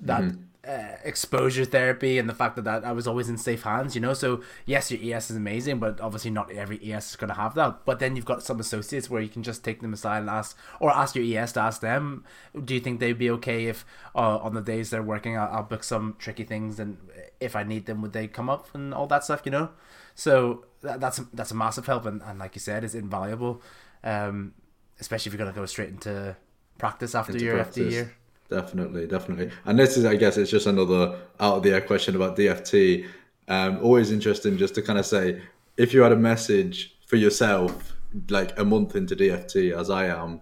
[0.00, 0.34] that
[0.66, 3.94] uh, exposure therapy and the fact that, that I was always in safe hands.
[3.94, 7.28] You know, so yes, your ES is amazing, but obviously not every ES is going
[7.28, 7.84] to have that.
[7.84, 10.56] But then you've got some associates where you can just take them aside and ask,
[10.80, 12.24] or ask your ES to ask them,
[12.64, 15.62] do you think they'd be okay if uh, on the days they're working, I'll, I'll
[15.62, 16.96] book some tricky things, and
[17.40, 19.42] if I need them, would they come up and all that stuff?
[19.44, 19.70] You know,
[20.14, 23.62] so that, that's a, that's a massive help, and, and like you said, is invaluable,
[24.02, 24.54] um,
[25.00, 26.36] especially if you're gonna go straight into
[26.78, 28.14] practice after Into your FD year.
[28.50, 29.50] Definitely, definitely.
[29.64, 33.06] And this is, I guess, it's just another out of the air question about DFT.
[33.48, 35.42] Um, always interesting just to kind of say,
[35.76, 37.94] if you had a message for yourself,
[38.28, 40.40] like a month into DFT, as I am,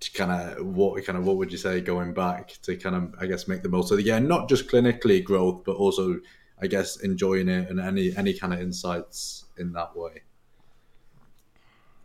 [0.00, 3.14] to kind of what kind of what would you say going back to kind of
[3.20, 6.20] I guess make the most of the yeah, not just clinically growth, but also
[6.60, 10.22] I guess enjoying it and any any kind of insights in that way.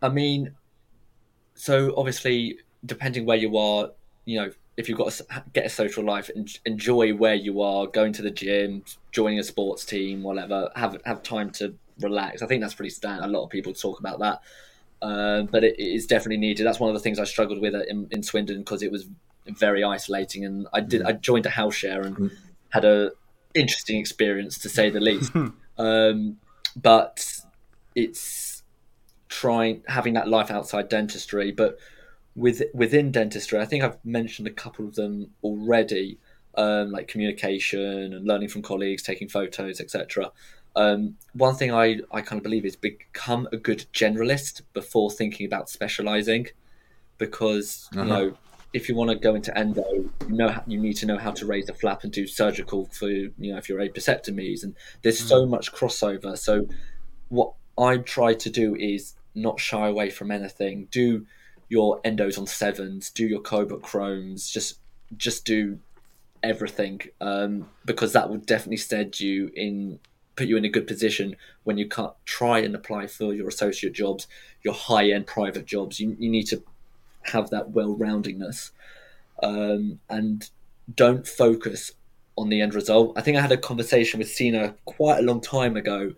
[0.02, 0.54] I mean,
[1.54, 3.90] so obviously, depending where you are,
[4.24, 7.86] you know, if you've got s- get a social life, en- enjoy where you are,
[7.86, 10.70] going to the gym, joining a sports team, whatever.
[10.76, 12.42] Have have time to relax.
[12.42, 13.24] I think that's pretty standard.
[13.26, 14.40] A lot of people talk about that,
[15.02, 16.64] um, but it, it is definitely needed.
[16.66, 19.06] That's one of the things I struggled with in, in Swindon because it was
[19.46, 22.30] very isolating, and I did I joined a house share and
[22.70, 23.10] had a
[23.54, 25.32] interesting experience to say the least.
[25.78, 26.36] um,
[26.76, 27.26] but
[27.94, 28.62] it's
[29.28, 31.78] trying having that life outside dentistry, but
[32.34, 36.18] with within dentistry, I think I've mentioned a couple of them already,
[36.56, 40.32] um, like communication and learning from colleagues, taking photos, etc.
[40.76, 45.44] Um, one thing I, I kind of believe is become a good generalist before thinking
[45.46, 46.46] about specializing,
[47.18, 48.08] because you Uh-huh.
[48.08, 48.36] know
[48.72, 51.44] if you want to go into endo, you know you need to know how to
[51.44, 55.44] raise a flap and do surgical for you know if you're apicectomies, and there's so
[55.46, 56.38] much crossover.
[56.38, 56.66] So
[57.28, 60.86] what I try to do is not shy away from anything.
[60.92, 61.26] Do
[61.70, 64.78] your endos on sevens, do your cobalt chromes, just
[65.16, 65.78] just do
[66.42, 69.98] everything um, because that will definitely stead you in
[70.36, 73.92] put you in a good position when you can't try and apply for your associate
[73.92, 74.26] jobs,
[74.62, 76.00] your high end private jobs.
[76.00, 76.62] You, you need to
[77.22, 78.70] have that well roundingness
[79.42, 80.48] um, and
[80.94, 81.92] don't focus
[82.36, 83.12] on the end result.
[83.16, 86.14] I think I had a conversation with Cena quite a long time ago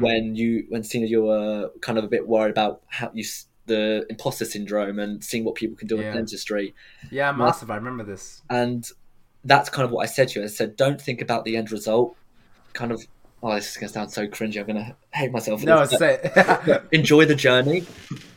[0.00, 3.24] when you when Cena you were kind of a bit worried about how you
[3.74, 6.08] the imposter syndrome and seeing what people can do Yeah.
[6.10, 6.74] in dentistry
[7.10, 7.70] Yeah, massive.
[7.70, 8.42] I remember this.
[8.50, 8.80] and
[9.44, 10.44] that's kind of what I said to you.
[10.44, 12.14] I said, don't think about the end result.
[12.74, 13.00] Kind of,
[13.42, 14.58] oh, this is going to sound so cringy.
[14.60, 15.60] I'm going to hate myself.
[15.60, 17.84] for No, this, say but enjoy the journey.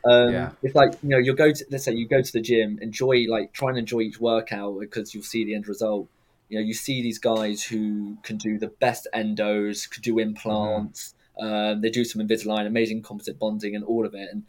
[0.05, 0.49] Um, Yeah.
[0.63, 3.25] It's like you know, you'll go to let's say you go to the gym, enjoy
[3.35, 6.07] like try and enjoy each workout because you'll see the end result.
[6.49, 11.15] You know, you see these guys who can do the best endos, could do implants.
[11.39, 14.29] Um, they do some Invisalign, amazing composite bonding, and all of it.
[14.31, 14.43] And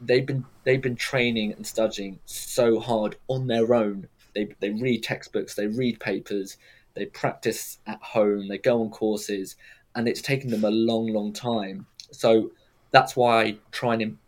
[0.00, 4.08] they've been they've been training and studying so hard on their own.
[4.34, 6.58] They they read textbooks, they read papers,
[6.94, 9.56] they practice at home, they go on courses,
[9.94, 11.86] and it's taken them a long, long time.
[12.10, 12.50] So
[12.90, 14.18] that's why I try and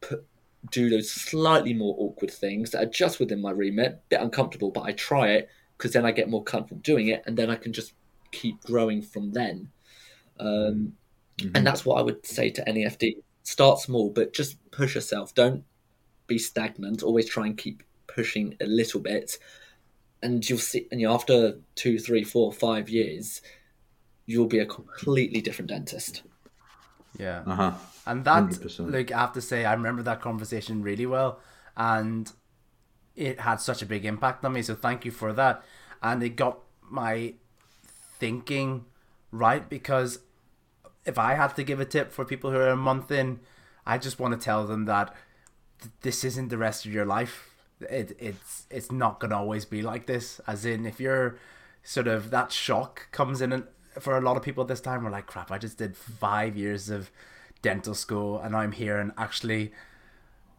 [0.00, 0.24] put,
[0.70, 4.82] do those slightly more awkward things that are just within my remit, bit uncomfortable, but
[4.82, 7.72] I try it because then I get more comfortable doing it, and then I can
[7.72, 7.92] just
[8.32, 9.68] keep growing from then.
[10.38, 10.94] Um,
[11.38, 11.50] mm-hmm.
[11.54, 15.34] And that's what I would say to any FD: start small, but just push yourself.
[15.34, 15.64] Don't
[16.26, 17.02] be stagnant.
[17.02, 19.38] Always try and keep pushing a little bit,
[20.22, 20.86] and you'll see.
[20.90, 23.42] And you after two, three, four, five years,
[24.26, 26.22] you'll be a completely different dentist.
[27.18, 27.42] Yeah.
[27.46, 27.72] Uh-huh.
[28.06, 28.92] And that, 100%.
[28.92, 31.40] like, I have to say, I remember that conversation really well,
[31.76, 32.30] and
[33.14, 34.62] it had such a big impact on me.
[34.62, 35.62] So thank you for that,
[36.02, 37.34] and it got my
[38.18, 38.84] thinking
[39.30, 40.20] right because
[41.04, 43.40] if I had to give a tip for people who are a month in,
[43.86, 45.14] I just want to tell them that
[45.80, 47.48] th- this isn't the rest of your life.
[47.80, 50.40] It, it's it's not gonna always be like this.
[50.46, 51.38] As in, if you're
[51.82, 53.64] sort of that shock comes in and
[53.98, 56.56] for a lot of people at this time, we're like, crap, I just did five
[56.56, 57.10] years of
[57.62, 59.72] dental school and I'm here and actually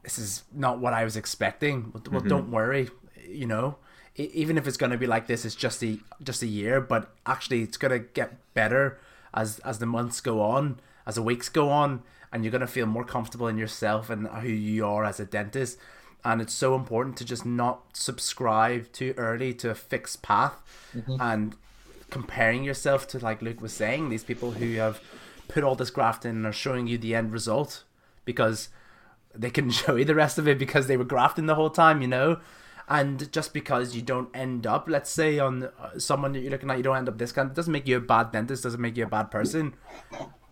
[0.04, 1.92] this is not what I was expecting.
[1.94, 2.28] Well, mm-hmm.
[2.28, 2.90] don't worry,
[3.28, 3.78] you know,
[4.16, 7.14] even if it's going to be like this, it's just a just a year, but
[7.26, 9.00] actually it's going to get better
[9.34, 12.68] as as the months go on, as the weeks go on, and you're going to
[12.68, 15.78] feel more comfortable in yourself and who you are as a dentist.
[16.24, 20.62] And it's so important to just not subscribe too early to a fixed path
[20.96, 21.16] mm-hmm.
[21.20, 21.56] and
[22.10, 25.02] comparing yourself to like Luke was saying, these people who have
[25.48, 27.84] put all this graft in and are showing you the end result
[28.24, 28.70] because
[29.34, 32.02] they can show you the rest of it because they were grafting the whole time,
[32.02, 32.40] you know.
[32.88, 36.70] And just because you don't end up, let's say, on uh, someone that you're looking
[36.70, 38.98] at, you don't end up this kind, doesn't make you a bad dentist, doesn't make
[38.98, 39.74] you a bad person.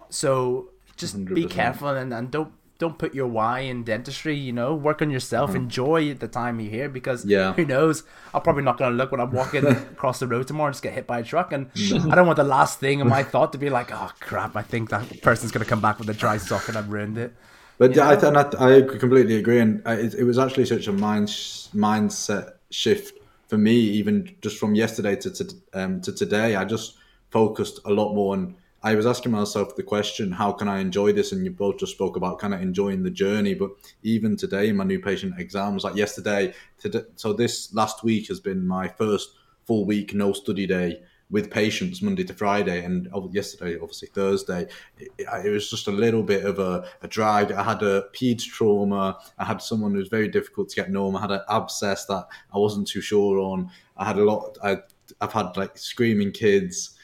[0.09, 1.35] So just 100%.
[1.35, 4.35] be careful and, and don't don't put your why in dentistry.
[4.35, 5.49] You know, work on yourself.
[5.49, 5.63] Mm-hmm.
[5.63, 7.53] Enjoy the time you're here because yeah.
[7.53, 8.03] who knows?
[8.33, 10.81] I'm probably not going to look when I'm walking across the road tomorrow and just
[10.81, 11.51] get hit by a truck.
[11.51, 14.55] And I don't want the last thing in my thought to be like, oh crap!
[14.55, 17.17] I think that person's going to come back with a dry sock and I've ruined
[17.17, 17.35] it.
[17.79, 21.29] But yeah, I, I, I, completely agree, and it, it, was actually such a mind
[21.29, 26.55] mindset shift for me, even just from yesterday to to, um, to today.
[26.55, 26.97] I just
[27.31, 31.11] focused a lot more on I was asking myself the question, how can I enjoy
[31.11, 31.31] this?
[31.31, 33.53] And you both just spoke about kind of enjoying the journey.
[33.53, 33.71] But
[34.03, 38.65] even today, my new patient exams, like yesterday, today, so this last week has been
[38.65, 39.31] my first
[39.65, 42.83] full week, no study day with patients Monday to Friday.
[42.83, 45.11] And yesterday, obviously Thursday, it,
[45.45, 47.51] it was just a little bit of a, a, drag.
[47.51, 49.19] I had a peds trauma.
[49.37, 51.15] I had someone who was very difficult to get norm.
[51.15, 53.69] I had an abscess that I wasn't too sure on.
[53.97, 54.77] I had a lot, I,
[55.21, 56.95] I've had like screaming kids.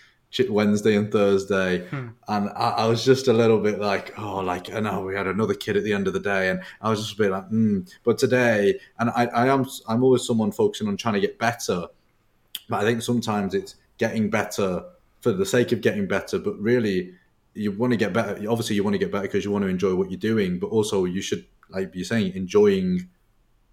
[0.49, 2.09] Wednesday and Thursday, hmm.
[2.27, 5.27] and I, I, was just a little bit like, oh, like I know we had
[5.27, 7.49] another kid at the end of the day, and I was just a bit like,
[7.49, 7.89] mm.
[8.03, 11.88] but today, and I, I am, I'm always someone focusing on trying to get better,
[12.67, 14.84] but I think sometimes it's getting better
[15.21, 17.13] for the sake of getting better, but really
[17.53, 18.34] you want to get better.
[18.49, 20.67] Obviously, you want to get better because you want to enjoy what you're doing, but
[20.67, 23.08] also you should, like you're saying, enjoying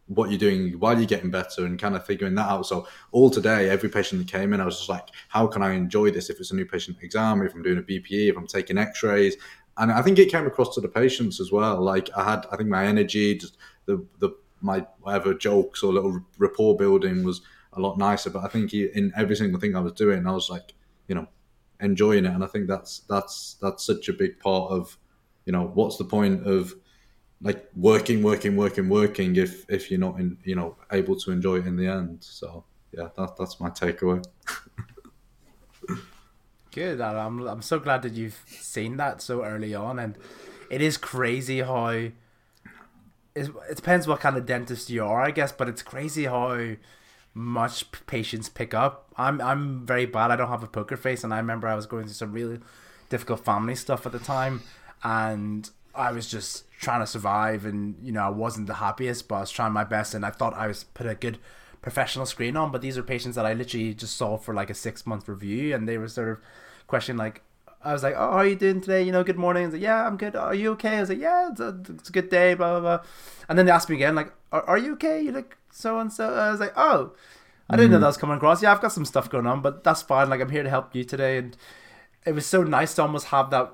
[0.06, 2.66] what you're doing while you're getting better and kind of figuring that out.
[2.66, 5.72] So all today, every patient that came in, I was just like, how can I
[5.72, 8.46] enjoy this if it's a new patient exam, if I'm doing a BPE, if I'm
[8.46, 9.37] taking x-rays.
[9.78, 11.80] And I think it came across to the patients as well.
[11.80, 13.56] Like I had, I think my energy, just
[13.87, 14.30] the, the,
[14.61, 17.40] my whatever jokes or little rapport building was
[17.72, 18.30] a lot nicer.
[18.30, 20.74] But I think in every single thing I was doing, I was like,
[21.08, 21.26] you know,
[21.80, 22.32] enjoying it.
[22.32, 24.98] And I think that's, that's, that's such a big part of,
[25.44, 26.74] you know, what's the point of,
[27.42, 31.56] like working, working, working, working if if you're not in you know able to enjoy
[31.56, 32.18] it in the end.
[32.22, 34.24] So yeah, that that's my takeaway.
[36.72, 37.00] Good.
[37.00, 40.16] I'm I'm so glad that you've seen that so early on, and
[40.70, 41.88] it is crazy how.
[43.35, 46.50] It, it depends what kind of dentist you are, I guess, but it's crazy how
[47.34, 49.08] much patients pick up.
[49.16, 50.30] I'm I'm very bad.
[50.30, 52.60] I don't have a poker face, and I remember I was going through some really
[53.08, 54.62] difficult family stuff at the time,
[55.02, 59.36] and I was just trying to survive, and you know I wasn't the happiest, but
[59.36, 61.38] I was trying my best, and I thought I was put a good
[61.80, 62.70] professional screen on.
[62.70, 65.74] But these are patients that I literally just saw for like a six month review,
[65.74, 66.38] and they were sort of
[66.86, 67.42] questioning like.
[67.84, 69.02] I was like, "Oh, how are you doing today?
[69.02, 70.36] You know, good morning." I was like, "Yeah, I'm good.
[70.36, 72.80] Are you okay?" I was like, "Yeah, it's a, it's a good day." Blah blah
[72.80, 73.06] blah.
[73.48, 76.12] And then they asked me again, like, "Are, are you okay?" You like so and
[76.12, 76.35] so.
[76.35, 77.12] I was like, "Oh,
[77.68, 78.02] I didn't know mm-hmm.
[78.02, 78.62] that was coming across.
[78.62, 80.30] Yeah, I've got some stuff going on, but that's fine.
[80.30, 81.56] Like, I'm here to help you today." And
[82.25, 83.73] it was so nice to almost have that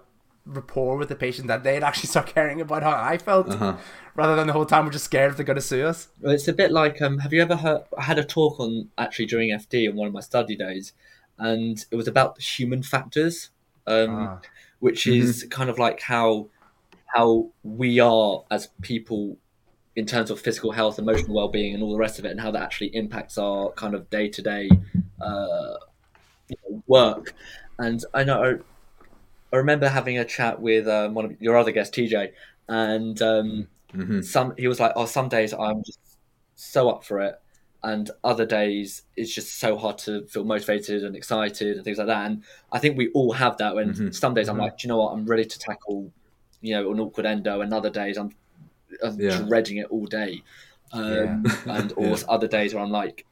[0.49, 3.77] rapport with the patient that they'd actually start caring about how I felt uh-huh.
[4.15, 6.09] rather than the whole time we're just scared if they're going to sue us.
[6.21, 7.83] Well, it's a bit like um, have you ever heard?
[7.97, 10.93] I had a talk on actually during FD on one of my study days,
[11.39, 13.51] and it was about the human factors,
[13.87, 14.41] um, ah.
[14.81, 15.23] which mm-hmm.
[15.23, 16.49] is kind of like how
[17.07, 19.39] how we are as people
[19.99, 22.53] in terms of physical health, emotional well-being, and all the rest of it, and how
[22.53, 24.71] that actually impacts our kind of day-to-day
[25.21, 25.75] uh,
[26.87, 27.35] work.
[27.81, 28.61] And I know
[29.53, 32.31] I remember having a chat with um, one of your other guests, TJ,
[32.69, 34.21] and um, mm-hmm.
[34.21, 35.99] some he was like, "Oh, some days I'm just
[36.55, 37.35] so up for it,
[37.83, 42.07] and other days it's just so hard to feel motivated and excited and things like
[42.07, 42.27] that.
[42.27, 43.75] And I think we all have that.
[43.75, 44.15] When Mhm.
[44.15, 44.61] some days I'm Mhm.
[44.61, 46.13] like, Do you know what, I'm ready to tackle,
[46.61, 48.31] you know, an awkward endo, and other days I'm,
[49.03, 49.43] I'm Yeah.
[49.43, 50.43] dreading it all day.
[50.93, 52.17] Um, and or Yeah.
[52.29, 53.25] other days where I'm like,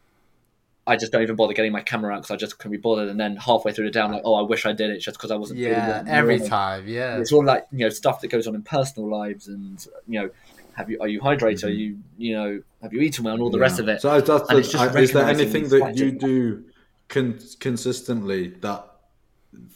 [0.88, 3.08] I just don't even bother getting my camera out because I just can't be bothered.
[3.08, 5.16] And then halfway through the day, I'm like, oh, I wish I did it just
[5.18, 5.58] because I wasn't.
[5.58, 6.48] Yeah, every normal.
[6.48, 6.86] time.
[6.86, 7.18] Yeah.
[7.18, 10.30] It's all like you know stuff that goes on in personal lives, and you know,
[10.74, 11.64] have you are you hydrated?
[11.64, 11.76] Are Mhm.
[11.78, 14.00] you you know have you eaten well and all the rest of it?
[14.00, 16.62] So is, that And it's just I- is there anything that you do
[17.08, 18.86] con- consistently that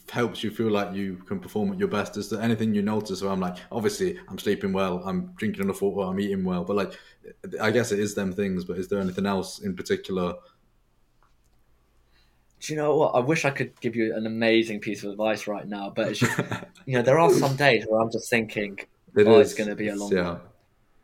[0.09, 2.17] helps you feel like you can perform at your best?
[2.17, 5.81] Is there anything you notice where I'm like, obviously, I'm sleeping well, I'm drinking enough
[5.81, 6.93] water, I'm eating well, but like,
[7.59, 8.65] I guess it is them things.
[8.65, 10.35] But is there anything else in particular?
[12.59, 13.15] Do you know what?
[13.15, 16.19] I wish I could give you an amazing piece of advice right now, but it's
[16.19, 16.37] just
[16.85, 18.77] you know there are some days where I'm just thinking,
[19.15, 20.37] It Oh, is, it's gonna be a long yeah.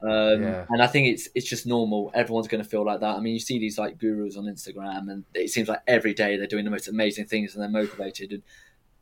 [0.01, 0.65] Um, Yeah.
[0.69, 2.11] and I think it's it's just normal.
[2.13, 3.15] Everyone's going to feel like that.
[3.15, 6.37] I mean, you see these like gurus on Instagram, and it seems like every day
[6.37, 8.31] they're doing the most amazing things and they're motivated.
[8.31, 8.43] And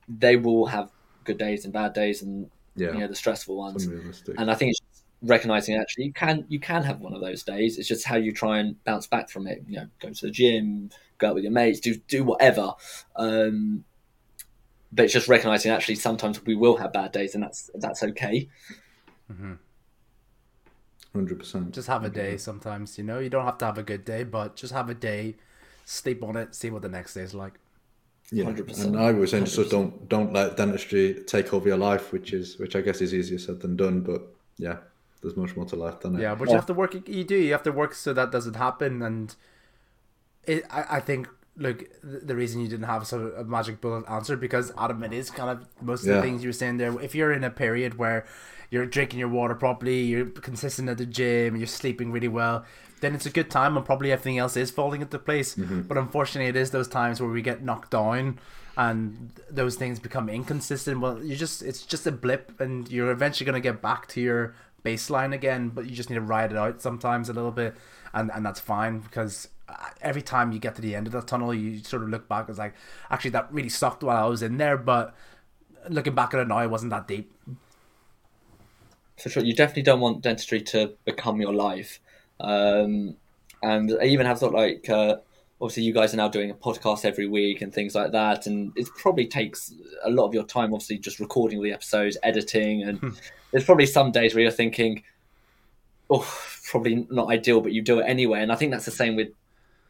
[0.07, 0.91] they will have
[1.23, 3.85] good days and bad days, and Yeah, you know the stressful ones.
[4.37, 7.43] and I think it's just recognizing actually you can you can have one of those
[7.43, 7.77] days.
[7.77, 9.63] It's just how you try and bounce back from it.
[9.67, 12.73] You know, go to the gym, go out with your mates, do do whatever.
[13.15, 13.83] Um,
[14.91, 18.47] but it's just recognizing actually sometimes we will have bad days, and that's that's okay.
[21.16, 21.72] Hundred percent.
[21.72, 23.20] Just have a day sometimes, you know?
[23.20, 25.36] You don't have to have a good day, but just have a day,
[25.86, 27.53] sleep on it, see what the next day is like.
[28.32, 28.84] Yeah, 100%.
[28.84, 29.70] and I was saying, just 100%.
[29.70, 33.38] don't don't let dentistry take over your life, which is which I guess is easier
[33.38, 34.01] said than done.
[34.01, 34.24] But
[34.57, 34.78] yeah,
[35.22, 36.22] there's much more to life than it.
[36.22, 36.93] Yeah, but you have to work.
[37.07, 37.36] You do.
[37.36, 39.01] You have to work so that doesn't happen.
[39.01, 39.36] And
[40.43, 43.80] it, I, I think, look, the, the reason you didn't have sort of a magic
[43.80, 46.78] bullet answer because Adam, it is kind of most of the things you were saying
[46.78, 46.99] there.
[46.99, 48.26] If you're in a period where
[48.70, 52.66] you're drinking your water properly, you're consistent at the gym, you're sleeping really well,
[53.01, 55.55] then it's a good time, and probably everything else is falling into place.
[55.88, 58.39] But unfortunately, it is those times where we get knocked down.
[58.78, 60.99] And those things become inconsistent.
[60.99, 64.53] Well, you just it's just a blip, and you're eventually gonna get back to your
[64.84, 67.74] baseline again, but you just need to ride it out sometimes a little bit,
[68.13, 71.22] and and that's fine because uh, every time you get to the end of the
[71.22, 72.49] tunnel, you sort of look back.
[72.49, 72.74] It's like
[73.09, 75.16] actually that really sucked while I was in there, but
[75.88, 77.34] looking back at it now, it wasn't that deep.
[79.18, 81.99] For sure, you definitely don't want dentistry to become your life.
[82.39, 83.16] Um,
[83.63, 85.18] and I even have thought like, uh,
[85.61, 88.74] obviously, you guys are now doing a podcast every week and things like that, and
[88.76, 92.99] it probably takes a lot of your time, obviously, just recording the episodes, editing, and
[93.51, 95.01] there's probably some days where you're thinking,
[96.09, 96.28] oh,
[96.70, 98.41] probably not ideal, but you do it anyway.
[98.41, 99.30] And I think that's the same with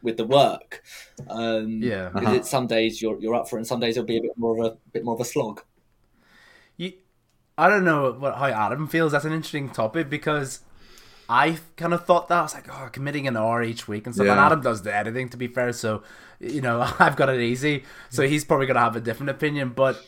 [0.04, 0.84] with the work.
[1.28, 2.10] Um, Yeah.
[2.10, 2.36] because Uh-huh.
[2.36, 4.38] it's some days you're you're up for it, and some days it'll be a bit
[4.38, 5.64] more of a bit more of a slog.
[7.58, 9.12] I don't know what how Adam feels.
[9.12, 10.60] That's an interesting topic because
[11.30, 14.14] I kind of thought that I was like, oh, committing an hour each week and
[14.14, 14.28] stuff.
[14.28, 15.74] And Adam does the editing, to be fair.
[15.74, 16.04] So,
[16.40, 17.84] you know, I've got it easy.
[18.10, 19.70] So he's probably gonna have a different opinion.
[19.70, 20.06] But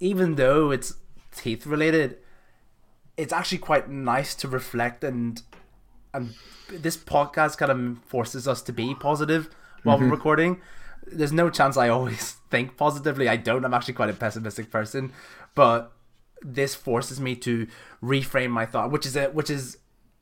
[0.00, 0.94] even though it's
[1.34, 2.18] teeth related,
[3.16, 5.42] it's actually quite nice to reflect and
[6.12, 6.34] and
[6.70, 9.50] this podcast kind of forces us to be positive
[9.82, 10.12] while we're mm-hmm.
[10.12, 10.60] recording.
[11.06, 13.28] There's no chance I always think positively.
[13.28, 13.64] I don't.
[13.64, 15.12] I'm actually quite a pessimistic person,
[15.54, 15.92] but
[16.44, 17.66] this forces me to
[18.02, 19.78] reframe my thought, which is a which is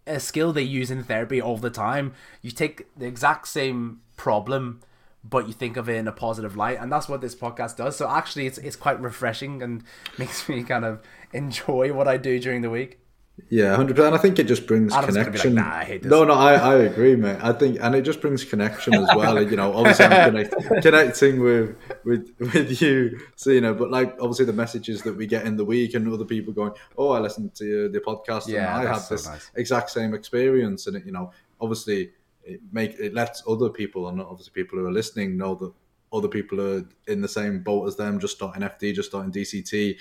[0.06, 2.14] a skill they use in therapy all the time.
[2.40, 4.80] You take the exact same problem,
[5.24, 7.96] but you think of it in a positive light, and that's what this podcast does.
[7.96, 9.82] So actually, it's it's quite refreshing and
[10.18, 11.02] makes me kind of
[11.32, 13.01] enjoy what I do during the week.
[13.48, 14.14] Yeah, hundred percent.
[14.14, 15.54] I think it just brings Adam's be like, connection.
[15.54, 17.38] "Nah, I hate this." No, no, I, I agree, mate.
[17.42, 19.42] I think, and it just brings connection as well.
[19.42, 23.72] you know, obviously I'm connect, connecting with with with you, so you know.
[23.74, 26.72] But like, obviously the messages that we get in the week, and other people going,
[26.98, 29.50] "Oh, I listened to the podcast, Yeah, and I had so this nice.
[29.54, 32.10] exact same experience," and it, you know, obviously
[32.44, 35.72] it make it lets other people, and obviously people who are listening, know that
[36.12, 39.96] other people are in the same boat as them, just starting FD, just starting DCT,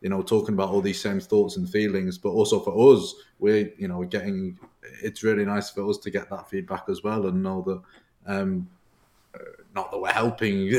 [0.00, 2.18] you know, talking about all these same thoughts and feelings.
[2.18, 4.58] But also for us, we're, you know, getting,
[5.02, 8.68] it's really nice for us to get that feedback as well and know that, um,
[9.34, 9.38] uh,
[9.74, 10.70] not that we're helping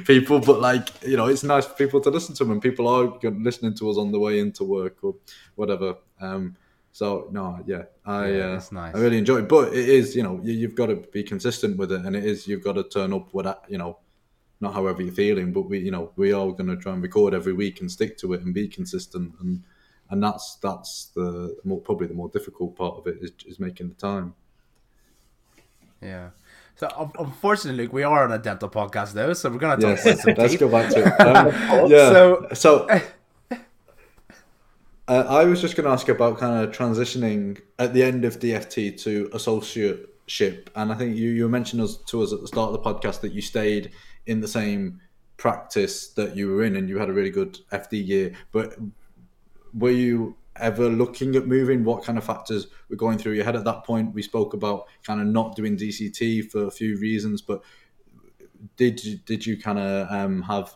[0.04, 2.88] people, but like, you know, it's nice for people to listen to them and people
[2.88, 5.14] are listening to us on the way into work or
[5.54, 5.96] whatever.
[6.20, 6.56] Um,
[6.92, 8.94] so no, yeah, I, Yeah, uh, nice.
[8.94, 11.76] I really enjoy it, but it is, you know, you, you've got to be consistent
[11.76, 13.98] with it and it is, you've got to turn up what, you know,
[14.60, 17.34] not however you're feeling, but we, you know, we are going to try and record
[17.34, 19.62] every week and stick to it and be consistent, and
[20.10, 23.88] and that's that's the more probably the more difficult part of it is, is making
[23.88, 24.34] the time.
[26.00, 26.30] Yeah.
[26.76, 29.96] So un- unfortunately, Luke, we are on a dental podcast though, so we're gonna talk
[29.98, 30.60] Yes, about some let's teeth.
[30.60, 31.20] go back to it.
[31.20, 32.10] Um, yeah.
[32.10, 32.86] So- So,
[35.08, 38.38] uh, I was just going to ask about kind of transitioning at the end of
[38.40, 42.48] DFT to associate ship, and I think you you mentioned us to us at the
[42.48, 43.92] start of the podcast that you stayed
[44.26, 45.00] in the same
[45.36, 48.32] practice that you were in, and you had a really good FD year.
[48.52, 48.76] But
[49.74, 51.84] were you ever looking at moving?
[51.84, 54.14] What kind of factors were going through your head at that point?
[54.14, 57.62] We spoke about kind of not doing DCT for a few reasons, but
[58.76, 60.74] did you, did you kind of um, have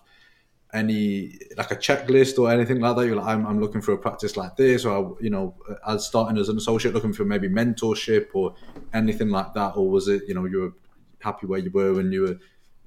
[0.72, 3.06] any like a checklist or anything like that?
[3.06, 5.54] You're like, I'm, I'm looking for a practice like this, or I, you know,
[5.86, 8.54] as starting as an associate, looking for maybe mentorship or
[8.92, 10.72] anything like that, or was it you know you were
[11.20, 12.36] happy where you were and you were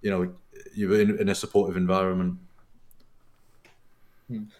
[0.01, 0.33] you know
[0.73, 2.39] you were in, in a supportive environment?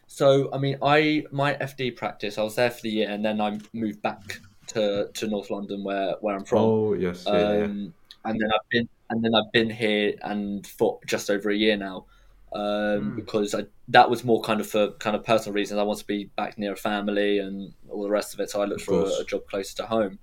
[0.07, 3.41] So, I mean, I my FD practice, I was there for the year, and then
[3.41, 6.59] I moved back to, to North London, where, where I'm from.
[6.59, 8.30] Oh yes, yeah, um, yeah.
[8.30, 11.78] and then I've been and then I've been here and for just over a year
[11.78, 12.05] now,
[12.53, 13.16] um, Mm.
[13.16, 15.80] because I, that was more kind of for kind of personal reasons.
[15.80, 18.49] I want to be back near a family and all the rest of it.
[18.49, 20.20] So I looked Of for a, a job closer to home.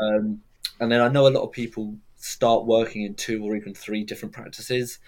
[0.00, 0.42] Um,
[0.80, 4.04] and then I know a lot of people start working in two or even three
[4.04, 4.98] different practices,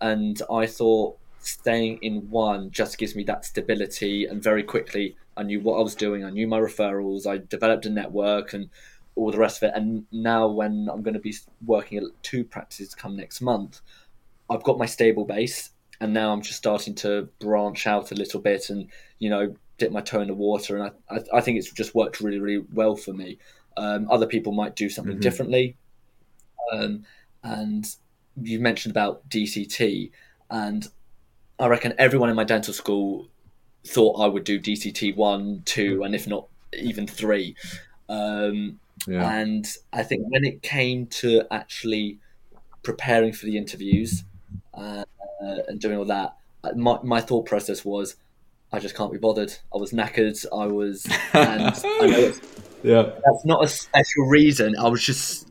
[0.00, 4.24] and I thought staying in one just gives me that stability.
[4.24, 6.24] And very quickly, I knew what I was doing.
[6.24, 7.26] I knew my referrals.
[7.26, 8.70] I developed a network and
[9.14, 9.74] all the rest of it.
[9.76, 11.34] And now, when I'm going to be
[11.64, 13.80] working at two practices come next month,
[14.50, 15.70] I've got my stable base,
[16.00, 18.88] and now I'm just starting to branch out a little bit and
[19.18, 20.76] you know dip my toe in the water.
[20.76, 23.38] And I, I, I think it's just worked really, really well for me.
[23.76, 25.20] Um, other people might do something Mhm.
[25.20, 25.76] differently.
[26.72, 27.04] Um,
[27.42, 27.84] and
[28.40, 30.10] you mentioned about DCT,
[30.50, 30.88] and
[31.58, 33.28] I reckon everyone in my dental school
[33.86, 37.54] thought I would do DCT one, two, and if not even three.
[38.08, 39.38] Um, yeah.
[39.38, 42.18] and I think when it came to actually
[42.82, 44.24] preparing for the interviews
[44.72, 45.04] uh,
[45.40, 48.16] and doing all that, uh, my, my thought process was,
[48.72, 49.54] I just can't be bothered.
[49.72, 50.44] I was knackered.
[50.52, 52.40] I was, and I know it's,
[52.82, 53.02] yeah.
[53.02, 54.76] that's not a special reason.
[54.76, 55.48] I was just,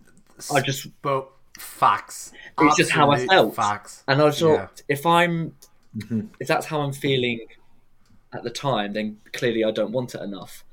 [0.54, 2.32] I just, But facts.
[2.60, 3.56] It's just how I felt.
[3.56, 4.04] Facts.
[4.08, 4.68] and I thought, Yeah.
[4.95, 5.56] if I'm,
[5.95, 6.30] Mhm.
[6.39, 7.39] if that's how I'm feeling
[8.34, 10.64] at the time, then clearly I don't want it enough.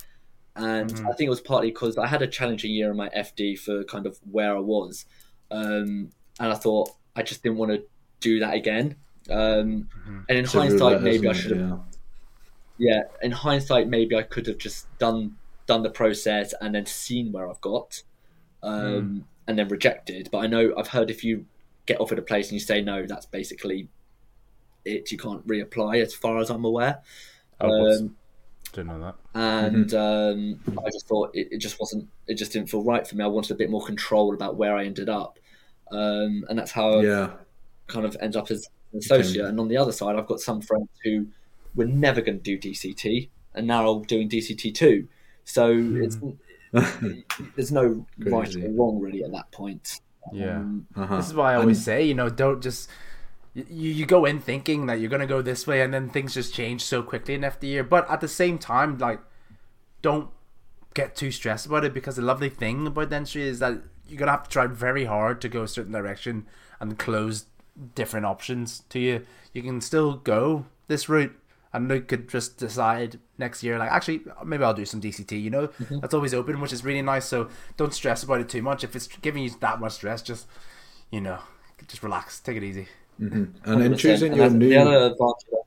[0.56, 1.02] And Mhm.
[1.10, 3.84] I think it was partly because I had a challenging year in my FD for
[3.84, 5.06] kind of where I was,
[5.50, 7.82] um, and I thought I just didn't want to
[8.20, 8.96] do that again.
[9.28, 10.24] Um, Mhm.
[10.28, 11.68] and in It's hindsight, roulette, maybe I should have.
[11.68, 11.78] Yeah.
[12.78, 17.30] Yeah, in hindsight, maybe I could have just done done the process and then seen
[17.30, 18.02] where I've got,
[18.62, 20.28] um, and then rejected.
[20.30, 21.44] But I know I've heard if you
[21.86, 23.88] get offered a place and you say no, that's basically
[24.84, 25.10] it.
[25.10, 27.00] You can't reapply, as far as I'm aware.
[27.60, 28.16] Oh, what's- Um,
[28.72, 29.16] Didn't know that.
[29.34, 32.08] and um, I just thought it, it just wasn't.
[32.28, 33.24] It just didn't feel right for me.
[33.24, 35.38] I wanted a bit more control about where I ended up,
[35.90, 37.02] um, and that's how I
[37.88, 39.40] kind of ended up as an associate.
[39.42, 39.48] Okay.
[39.48, 41.26] And on the other side, I've got some friends who
[41.74, 45.08] were never going to do DCT, and now are doing DCT too.
[45.44, 45.66] So
[46.04, 46.16] it's
[47.56, 50.00] there's no right or wrong really at that point.
[50.32, 50.56] Yeah.
[50.56, 51.16] Um, Uh-huh.
[51.16, 52.88] This is why I always say, you know, don't just
[53.54, 56.54] you, you go in thinking that you're gonna go this way, and then things just
[56.54, 57.82] change so quickly in after year.
[57.82, 59.20] But at the same time, like,
[60.02, 60.30] don't
[60.94, 64.30] get too stressed about it because the lovely thing about dentistry is that you're gonna
[64.32, 66.46] have to try very hard to go a certain direction
[66.80, 67.46] and close
[67.94, 69.26] different options to you.
[69.52, 71.36] You can still go this route.
[71.72, 75.50] And you could just decide next year, like, actually, maybe I'll do some DCT, you
[75.50, 75.68] know?
[75.88, 77.26] That's always open, which is really nice.
[77.26, 78.82] So don't stress about it too much.
[78.82, 80.48] If it's giving you that much stress, just,
[81.12, 81.38] you know,
[81.86, 82.88] just relax, take it easy.
[83.20, 85.66] And in choosing And your new, the other advantage.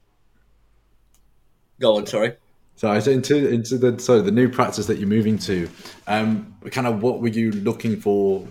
[1.80, 2.36] Go on, sorry.
[2.76, 5.70] sorry, so into into the sorry the new practice that you're moving to,
[6.08, 8.48] um, kind of what were you looking for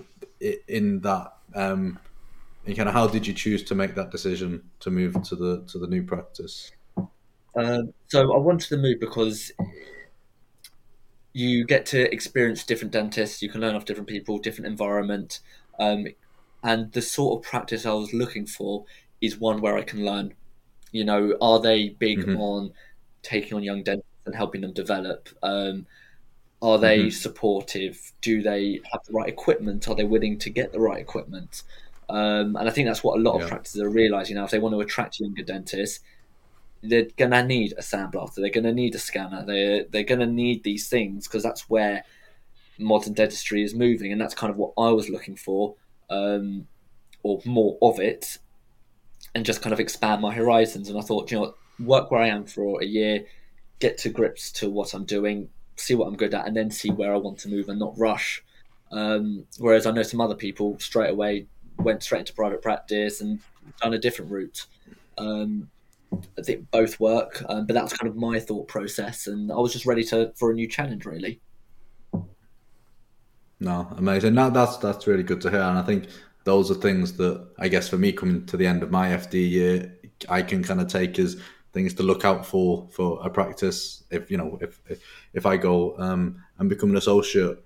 [0.69, 1.99] in that, um,
[2.67, 5.63] and kind of how did you choose to make that decision to move to the
[5.69, 6.71] to the new practice?
[7.55, 9.53] Um, so I wanted to move because
[11.33, 13.43] you get to experience different dentists.
[13.43, 15.41] You can learn off different people, different environment,
[15.79, 16.07] um,
[16.63, 18.85] and the sort of practice I was looking for
[19.21, 20.35] is one where I can learn.
[20.93, 22.35] You know, are they big Mhm.
[22.35, 22.73] on
[23.23, 25.29] taking on young dentists and helping them develop?
[25.43, 25.87] Um,
[26.63, 27.11] are they Mhm.
[27.11, 28.13] supportive?
[28.21, 29.89] Do they have the right equipment?
[29.89, 31.63] Are they willing to get the right equipment?
[32.09, 33.43] Um, and I think that's what a lot Yeah.
[33.43, 34.45] of practices are realizing now.
[34.45, 36.01] If they want to attract younger dentists,
[36.83, 38.37] they're gonna need a sandblaster.
[38.37, 39.45] They're gonna need a scanner.
[39.45, 42.05] They're they're gonna need these things because that's where
[42.79, 45.77] modern dentistry is moving, and that's kind of what I was looking for,
[46.11, 46.67] um,
[47.23, 48.39] or more of it,
[49.35, 50.89] and just kind of expand my horizons.
[50.89, 53.25] And I thought, you know, work where I am for a year,
[53.79, 56.91] get to grips to what I'm doing, see what I'm good at, and then see
[56.91, 58.43] where I want to move and not rush.
[58.91, 61.47] Um, whereas I know some other people straight away
[61.79, 63.41] went straight into private practice and
[63.81, 64.67] done a different route.
[65.17, 65.71] Um,
[66.39, 69.73] I think both work, um, but that's kind of my thought process, and I was
[69.73, 71.41] just ready to for a new challenge, really.
[73.61, 74.35] No, amazing.
[74.35, 76.07] No, that's that's really good to hear, and I think
[76.45, 79.51] those are things that I guess for me coming to the end of my FD
[79.51, 79.99] year,
[80.29, 81.41] I can kind of take as
[81.73, 85.03] things to look out for for a practice if you know if if,
[85.33, 87.63] if I go um, and become an associate.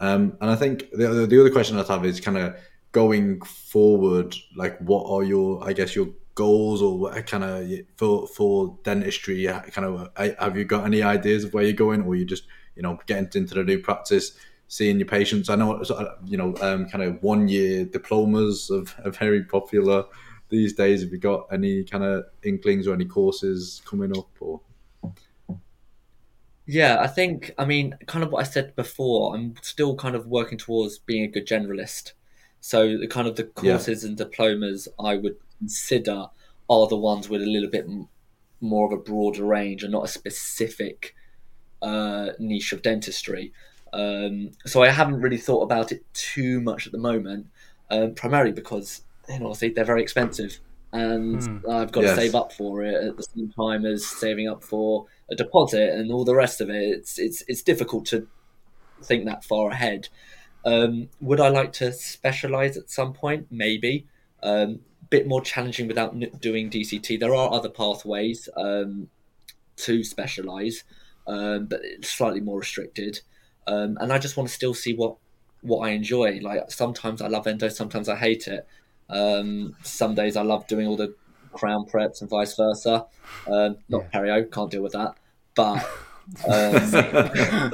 [0.00, 2.56] Um, and I think the the other question I'd have is kind of
[2.92, 8.26] going forward, like what are your I guess your goals or what kind of for
[8.26, 9.46] for dentistry?
[9.46, 12.44] Kind of have you got any ideas of where you're going, or you just
[12.76, 14.32] you know getting into the new practice?
[14.72, 15.50] seeing your patients.
[15.50, 15.84] I know,
[16.24, 20.06] you know, um, kind of one year diplomas of, are very popular
[20.48, 21.02] these days.
[21.02, 24.62] Have you got any kind of inklings or any courses coming up or?
[26.64, 30.26] Yeah, I think, I mean, kind of what I said before, I'm still kind of
[30.26, 32.12] working towards being a good generalist.
[32.60, 34.08] So the kind of the courses yeah.
[34.08, 36.26] and diplomas I would consider
[36.68, 37.86] are the ones with a little bit
[38.60, 41.14] more of a broader range and not a specific
[41.82, 43.52] uh, niche of dentistry.
[43.92, 47.48] Um, so I haven't really thought about it too much at the moment,
[47.90, 50.58] um, primarily because you know, obviously they're very expensive,
[50.92, 51.70] and mm.
[51.70, 52.14] I've got yes.
[52.14, 55.90] to save up for it at the same time as saving up for a deposit
[55.90, 56.82] and all the rest of it.
[56.82, 58.26] It's it's it's difficult to
[59.02, 60.08] think that far ahead.
[60.64, 63.48] Um, would I like to specialize at some point?
[63.50, 64.06] Maybe.
[64.42, 64.80] Um,
[65.12, 67.20] bit more challenging without doing DCT.
[67.20, 69.08] There are other pathways um,
[69.76, 70.84] to specialize,
[71.26, 73.20] um, but it's slightly more restricted
[73.66, 75.16] um, and I just want to still see what
[75.60, 76.40] what I enjoy.
[76.42, 78.66] Like sometimes I love endo, sometimes I hate it.
[79.08, 81.14] Um, some days I love doing all the
[81.52, 83.06] crown preps and vice versa.
[83.46, 84.20] Um, not yeah.
[84.20, 85.14] perio, can't deal with that.
[85.54, 85.84] But
[86.48, 87.72] um,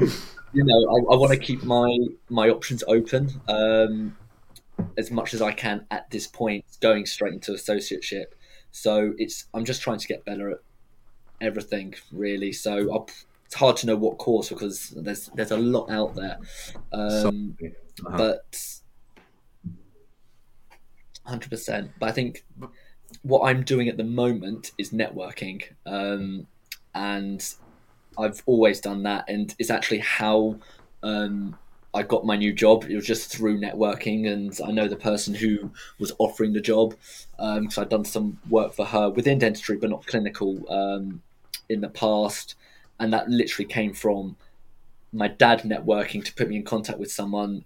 [0.52, 1.98] you know, I, I want to keep my
[2.30, 4.16] my options open um,
[4.96, 8.26] as much as I can at this point, going straight into associateship.
[8.70, 10.58] So it's I'm just trying to get better at
[11.40, 12.52] everything really.
[12.52, 13.08] So I'll
[13.48, 16.38] it's hard to know what course because there's there's a lot out there.
[16.92, 17.56] Um,
[18.04, 18.18] uh-huh.
[18.18, 18.80] But
[21.24, 21.92] hundred percent.
[21.98, 22.44] But I think
[23.22, 26.46] what I'm doing at the moment is networking, um,
[26.94, 27.42] and
[28.18, 30.58] I've always done that, and it's actually how
[31.02, 31.56] um,
[31.94, 32.84] I got my new job.
[32.84, 36.94] It was just through networking, and I know the person who was offering the job
[37.36, 41.22] because um, I'd done some work for her within dentistry, but not clinical um,
[41.68, 42.54] in the past
[42.98, 44.36] and that literally came from
[45.12, 47.64] my dad networking to put me in contact with someone,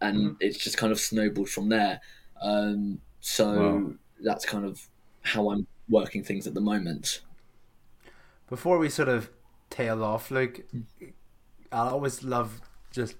[0.00, 0.34] and mm-hmm.
[0.40, 2.00] it's just kind of snowballed from there.
[2.40, 3.92] Um, so wow.
[4.22, 4.86] that's kind of
[5.22, 7.22] how I'm working things at the moment.
[8.48, 9.30] Before we sort of
[9.70, 10.68] tail off, like
[11.72, 12.60] I always love
[12.92, 13.16] just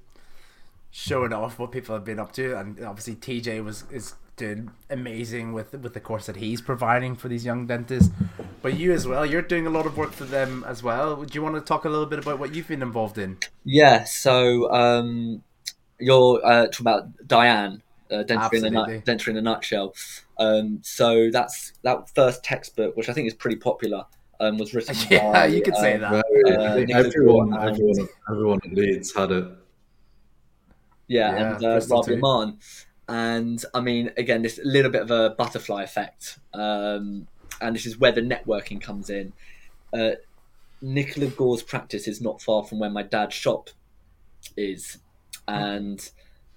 [0.97, 5.53] showing off what people have been up to, and obviously TJ was is doing amazing
[5.53, 8.11] with with the course that he's providing for these young dentists.
[8.62, 11.22] But you as well, you're doing a lot of work for them as well.
[11.22, 13.36] Do you want to talk a little bit about what you've been involved in?
[13.64, 15.42] Yeah, so um,
[16.01, 19.94] you're uh, talking about Diane, uh, dentistry, in a, dentistry in a nutshell.
[20.38, 24.07] Um, so that's that first textbook, which I think is pretty popular.
[24.40, 24.97] Um, was written.
[25.11, 26.12] yeah, by, you could say that.
[26.12, 29.47] Uh, everyone, everyone, everyone at Leeds had it.
[31.09, 32.59] Yeah, yeah and uh, Rabia Maan.
[33.09, 37.28] And I mean, again, this little bit of a butterfly effect, um,
[37.61, 39.32] and this is where the networking comes in.
[39.92, 40.12] Uh,
[40.82, 43.70] Nicola Gore's practice is not far from where my dad's shop
[44.57, 44.98] is,
[45.46, 46.11] and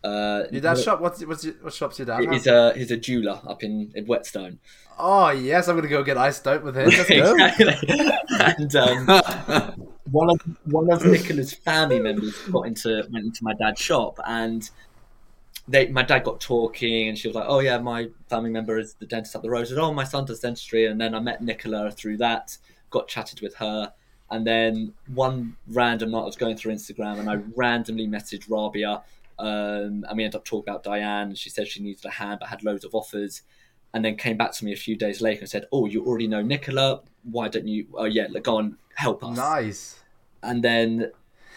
[0.03, 1.01] uh, your dad's shop.
[1.01, 2.27] What's what's your, what shop's your dad?
[2.31, 4.59] He's a he's a jeweler up in, in Whetstone.
[4.97, 6.89] Oh yes, I'm gonna go get iced out with him.
[6.89, 7.35] Let's go.
[8.57, 13.81] and um, one of one of Nicola's family members got into went into my dad's
[13.81, 14.69] shop, and
[15.67, 18.95] they, my dad got talking and she was like, "Oh yeah, my family member is
[18.95, 21.19] the dentist up the road." I said, "Oh, my son does dentistry," and then I
[21.19, 22.57] met Nicola through that.
[22.89, 23.93] Got chatted with her,
[24.31, 29.03] and then one random night I was going through Instagram and I randomly messaged Rabia,
[29.37, 31.35] um, and we ended up talking about Diane.
[31.35, 33.43] She said she needed a hand, but had loads of offers,
[33.93, 36.27] and then came back to me a few days later and said, "Oh, you already
[36.27, 37.01] know Nicola.
[37.23, 37.87] Why don't you?
[37.93, 39.99] Oh yeah, go on, help us." Nice.
[40.41, 41.11] And then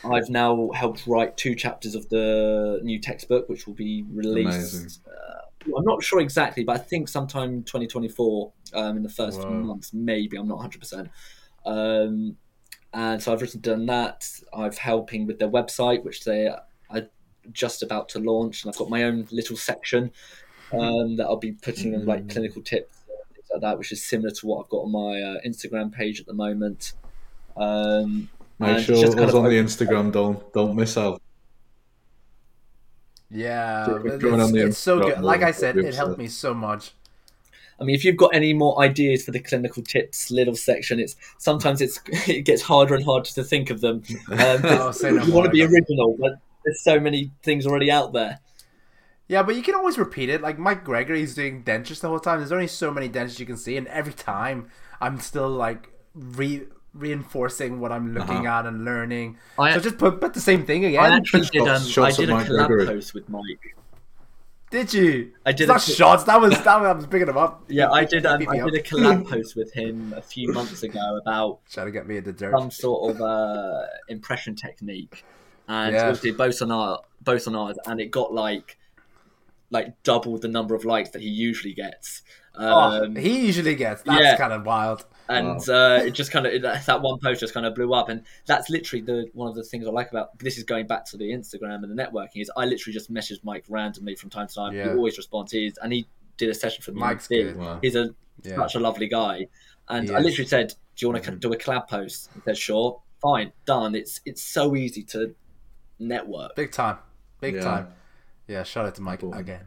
[0.04, 5.00] I've now helped write two chapters of the new textbook, which will be released.
[5.06, 9.50] Uh, I'm not sure exactly, but I think sometime 2024 um, in the first Whoa.
[9.50, 10.36] months, maybe.
[10.36, 10.76] I'm not 100.
[10.76, 11.10] Um, percent
[12.92, 14.28] And so I've written done that.
[14.52, 16.62] I've helping with their website, which they are
[17.50, 20.12] just about to launch, and I've got my own little section
[20.72, 22.30] um, that I'll be putting in like mm.
[22.30, 22.98] clinical tips
[23.34, 26.20] things like that, which is similar to what I've got on my uh, Instagram page
[26.20, 26.92] at the moment.
[27.56, 28.28] Um,
[28.58, 30.12] Make and sure us on the Instagram.
[30.12, 31.20] Don't don't miss out.
[33.30, 35.20] Yeah, it's, it's so good.
[35.20, 36.92] Like I said, it helped me so much.
[37.80, 41.16] I mean, if you've got any more ideas for the clinical tips little section, it's
[41.38, 44.02] sometimes it's it gets harder and harder to think of them.
[44.30, 48.12] Um, oh, no you want to be original, but there's so many things already out
[48.12, 48.38] there.
[49.28, 50.40] Yeah, but you can always repeat it.
[50.40, 52.38] Like Mike Gregory's doing dentures the whole time.
[52.38, 54.68] There's only so many dentures you can see, and every time
[55.00, 58.58] I'm still like re reinforcing what I'm looking Uh-huh.
[58.60, 59.38] at and learning.
[59.58, 61.12] I- so just put, put the same thing I again.
[61.12, 61.66] actually did.
[61.68, 62.86] Um, Shots- I did a Mike collab Gregory.
[62.86, 63.76] post with Mike.
[64.70, 65.32] Did you?
[65.44, 66.24] I did It's not shots.
[66.24, 67.64] That was that was, I was picking them up.
[67.68, 68.24] Yeah, I did.
[68.24, 68.84] Um, I did a up.
[68.86, 72.52] collab post with him a few months ago about Trying to get me into dirt.
[72.56, 75.24] some sort of uh, impression technique,
[75.68, 76.10] and Yeah.
[76.12, 78.78] we did both on our both on ours, and it got like
[79.70, 82.22] like double the number of likes that he usually gets.
[82.54, 84.02] Oh, Um, he usually gets.
[84.02, 84.36] That's yeah.
[84.38, 85.04] kind of wild.
[85.28, 88.08] And uh, it just kind of that, that one post just kind of blew up,
[88.08, 91.04] and that's literally the one of the things I like about this is going back
[91.06, 94.46] to the Instagram and the networking is I literally just message Mike randomly from time
[94.48, 94.74] to time.
[94.74, 94.84] Yeah.
[94.84, 95.52] He always responds.
[95.52, 96.06] He's and he
[96.36, 97.00] did a session for me.
[97.00, 97.56] Mike's He- good.
[97.56, 97.78] Wow.
[97.82, 98.56] He's a Yeah.
[98.56, 99.46] such a lovely guy,
[99.88, 100.24] and He I is.
[100.24, 103.94] literally said, "Do you want to do a collab post?" He said, "Sure, fine, done."
[103.94, 105.34] It's it's so easy to
[105.98, 106.56] network.
[106.56, 106.98] Big time.
[107.40, 107.60] Big Yeah.
[107.62, 107.88] time.
[108.48, 109.48] Yeah, shout out to Mike Important.
[109.48, 109.66] again.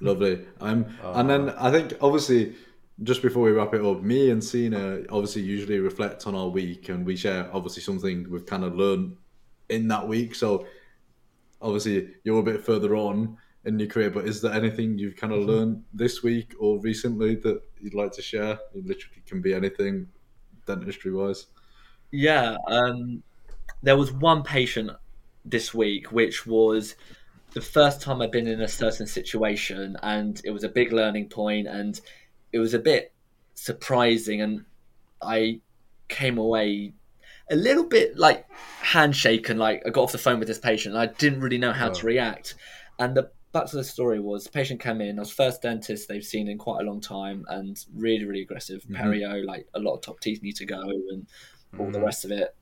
[0.00, 0.44] Lovely.
[0.60, 2.54] Um, and then I think obviously
[3.02, 6.88] just before we wrap it up, me and Cena obviously usually reflect on our week
[6.88, 9.16] and we share obviously something we've kind of learned
[9.68, 10.34] in that week.
[10.34, 10.66] So
[11.60, 15.32] obviously you're a bit further on in your career, but is there anything you've kind
[15.32, 18.58] of learned this week or recently that you'd like to share?
[18.74, 20.08] It literally can be anything
[20.66, 21.46] dentistry wise.
[22.12, 23.22] Yeah, um,
[23.82, 24.90] there was one patient
[25.44, 26.94] this week, which was
[27.52, 31.28] the first time I've been in a certain situation, and it was a big learning
[31.28, 32.00] point, and
[32.52, 33.12] it was a bit
[33.54, 34.64] surprising, and
[35.22, 35.60] I
[36.08, 36.92] came away
[37.50, 38.46] a little bit like
[38.82, 39.56] handshaken.
[39.56, 41.90] Like I got off the phone with this patient, and I didn't really know how
[41.90, 41.94] Oh.
[41.94, 42.54] to react.
[42.98, 45.18] And the back to the story was the patient came in.
[45.18, 48.82] I was first dentist they've seen in quite a long time, and really, really aggressive
[48.84, 48.96] Mhm.
[48.96, 49.44] perio.
[49.44, 51.26] Like a lot of top teeth need to go, and
[51.78, 52.04] all the Mhm.
[52.04, 52.54] rest of it.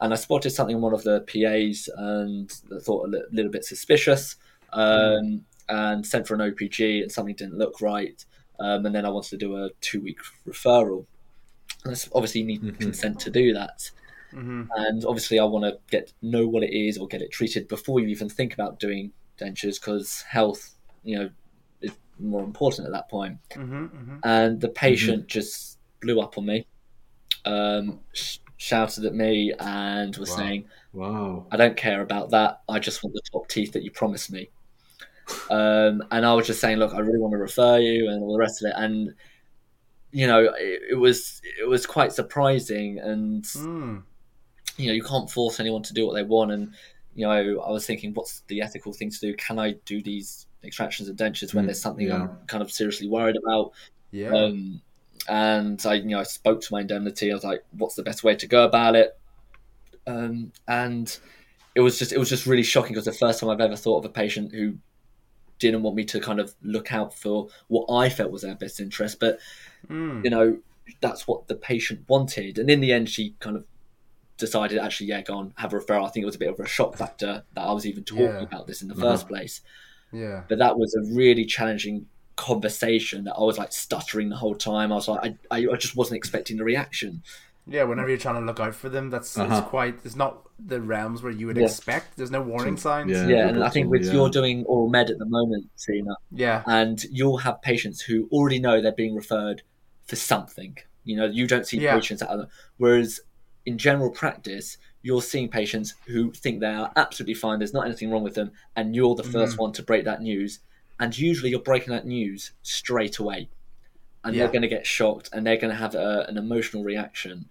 [0.00, 2.50] And I spotted something in one of the PAs and
[2.82, 4.36] thought a li- little bit suspicious
[4.72, 8.24] um, and sent for an OPG and something didn't look right.
[8.60, 11.06] Um, and then I wanted to do a two week referral.
[11.84, 12.80] And that's obviously you need Mhm.
[12.80, 13.90] consent to do that.
[14.32, 17.68] hmm And obviously I want to get know what it is or get it treated
[17.68, 21.30] before you even think about doing dentures because health, you know,
[21.80, 26.46] is more important at that point hmm hmm and the patient just blew up on
[26.46, 26.66] me,
[27.44, 30.36] um, sh- shouted at me, and was Wow.
[30.36, 31.46] saying, Wow.
[31.50, 32.62] "I don't care about that.
[32.68, 34.50] I just want the top teeth that you promised me."
[35.50, 38.32] Um, and I was just saying, "Look, I really want to refer you," and all
[38.32, 38.74] the rest of it.
[38.76, 39.14] And
[40.10, 44.02] you know, it, it was it was quite surprising, and Mm.
[44.76, 46.52] you know, you can't force anyone to do what they want.
[46.52, 46.74] And
[47.14, 49.34] you know, I was thinking, what's the ethical thing to do?
[49.34, 52.22] Can I do these extractions and dentures when Mm, there's something yeah.
[52.22, 53.72] I'm kind of seriously worried about?
[54.12, 54.30] Yeah.
[54.30, 54.80] Um,
[55.28, 57.30] and I, you know, I spoke to my indemnity.
[57.30, 59.18] I was like, "What's the best way to go about it?"
[60.06, 61.18] Um, and
[61.74, 63.98] it was just, it was just really shocking because the first time I've ever thought
[63.98, 64.74] of a patient who
[65.58, 68.80] didn't want me to kind of look out for what I felt was their best
[68.80, 69.38] interest, but
[69.88, 70.24] Mm.
[70.24, 70.58] you know,
[71.00, 72.58] that's what the patient wanted.
[72.58, 73.64] And in the end, she kind of
[74.38, 76.04] decided, actually, yeah, go on, have a referral.
[76.06, 78.24] I think it was a bit of a shock factor that I was even talking
[78.24, 78.42] Yeah.
[78.42, 79.02] about this in the Uh-huh.
[79.12, 79.60] first place
[80.12, 80.44] Yeah.
[80.48, 82.06] but that was a really challenging
[82.36, 84.92] conversation that I was like stuttering the whole time.
[84.92, 87.22] I was like, I, I, I just wasn't expecting the reaction.
[87.70, 89.58] Yeah, whenever you're trying to look out for them, that's Uh-huh.
[89.58, 89.98] it's quite.
[90.04, 91.64] It's not the realms where you would Yeah.
[91.66, 92.16] expect.
[92.16, 93.10] There's no warning signs.
[93.12, 93.26] yeah.
[93.28, 94.12] Yeah, and I think with yeah.
[94.14, 96.62] you're doing oral med at the moment, Tina, Yeah.
[96.66, 99.62] and you'll have patients who already know they're being referred
[100.06, 100.76] for something.
[101.04, 101.94] You know, you don't see Yeah.
[101.94, 102.48] patients that are,
[102.78, 103.20] whereas
[103.66, 107.58] in general practice, you're seeing patients who think they are absolutely fine.
[107.60, 109.62] There's not anything wrong with them, and you're the 1st Mm-hmm.
[109.62, 110.60] one to break that news.
[110.98, 113.48] And usually, you're breaking that news straight away,
[114.24, 114.42] and Yeah.
[114.44, 117.48] they're going to get shocked, and they're going to have a, an emotional reaction.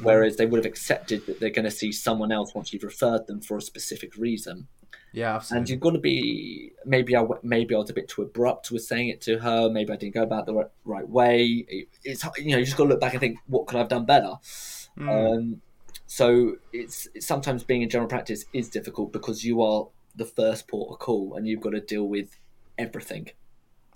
[0.00, 3.26] Whereas they would have accepted that they're going to see someone else once you've referred
[3.26, 4.68] them for a specific reason
[5.12, 5.42] Yeah.
[5.50, 8.82] and you've got to be maybe I maybe I was a bit too abrupt with
[8.84, 9.68] saying it to her.
[9.68, 11.66] Maybe I didn't go about the right, right way.
[11.68, 13.80] It- It's you know you just got to look back and think what could I
[13.80, 14.32] have done better.
[14.98, 15.08] Mm.
[15.36, 15.62] Um,
[16.06, 20.68] so it's, it's sometimes being in general practice is difficult because you are the first
[20.68, 22.38] port of call and you've got to deal with
[22.78, 23.28] everything.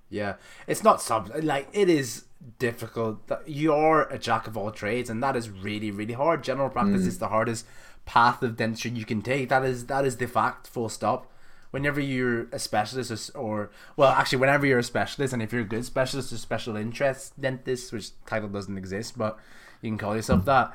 [0.09, 0.35] Yeah,
[0.67, 2.26] it's not sub like it is
[2.59, 3.21] difficult.
[3.47, 6.45] You're a jack of all trades, and that is really really hard.
[6.45, 7.09] General practice hmm.
[7.09, 7.67] is the hardest
[8.05, 9.49] path of dentistry you can take.
[9.49, 10.67] That is that is the fact.
[10.67, 11.31] Full stop.
[11.73, 15.63] Whenever you're a specialist, or, or well, actually, whenever you're a specialist, and if you're
[15.63, 19.39] a good specialist or special interest dentist, which title doesn't exist, but
[19.83, 20.47] you can call yourself hmm.
[20.47, 20.75] that.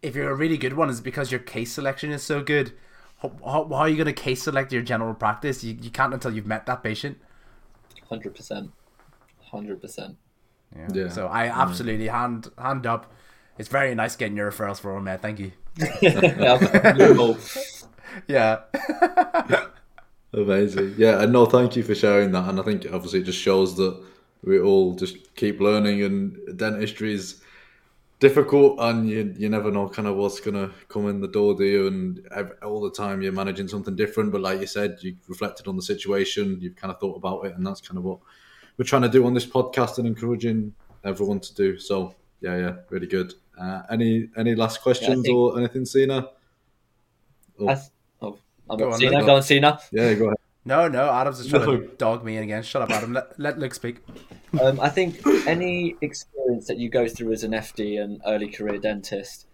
[0.00, 2.72] If you're a really good one, is because your case selection is so good.
[3.20, 5.62] How, how, how are you going to case select your general practice?
[5.62, 7.18] You, you can't until you've met that patient.
[8.08, 8.72] Hundred percent,
[9.52, 10.16] hundred percent.
[10.74, 10.88] Yeah.
[10.92, 11.08] Yeah.
[11.08, 11.54] So I mm.
[11.54, 13.12] absolutely hand hand up.
[13.58, 15.20] It's very nice getting your referrals for oral med.
[15.20, 15.52] Thank you.
[18.26, 18.60] yeah.
[20.34, 20.94] Amazing.
[20.96, 22.48] Yeah, and no, thank you for sharing that.
[22.48, 24.02] And I think obviously it just shows that
[24.42, 27.42] we all just keep learning, and dentistry is
[28.18, 31.64] difficult, and you you never know kind of what's gonna come in the door, do
[31.64, 31.86] you?
[31.86, 34.32] And ev- all the time you're managing something different.
[34.32, 37.54] But like you said, you reflected on the situation, you've kind of thought about it,
[37.54, 38.20] and that's kind of what
[38.78, 41.78] we're trying to do on this podcast and encouraging everyone to do.
[41.78, 43.34] So yeah, yeah, really good.
[43.60, 46.28] Uh, any any last questions think- or anything, Cena?
[47.58, 47.86] Oh, I th-
[48.22, 48.38] oh,
[48.70, 49.18] I'm Go on, Cena.
[49.18, 49.26] Luke.
[49.26, 49.78] Go on, Cena.
[49.92, 50.36] yeah, go ahead.
[50.64, 51.76] No, no, Adam's just trying No.
[51.80, 52.62] to dog me in again.
[52.62, 53.12] Shut up, Adam.
[53.12, 53.96] Let, let Luke speak.
[54.60, 58.78] Um, I think any experience that you go through as an FD and early career
[58.78, 59.46] dentist,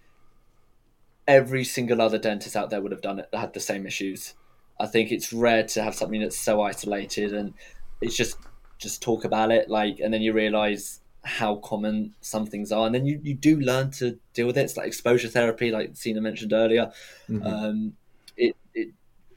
[1.27, 3.29] every single other dentist out there would have done it.
[3.33, 4.35] Had the same issues.
[4.79, 7.55] I think it's rare to have something that's so isolated, and
[8.01, 8.37] it's just
[8.79, 12.95] just talk about it, like, and then you realize how common some things are, and
[12.95, 14.63] then you, you do learn to deal with it.
[14.63, 16.93] It's like exposure therapy, like Cena mentioned earlier.
[17.29, 17.45] Mhm.
[17.45, 17.97] Um,
[18.37, 18.89] it it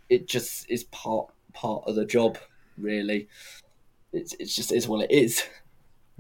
[0.10, 2.38] it just is part part of the job,
[2.78, 3.28] really.
[4.14, 5.44] It's it's just is what it is.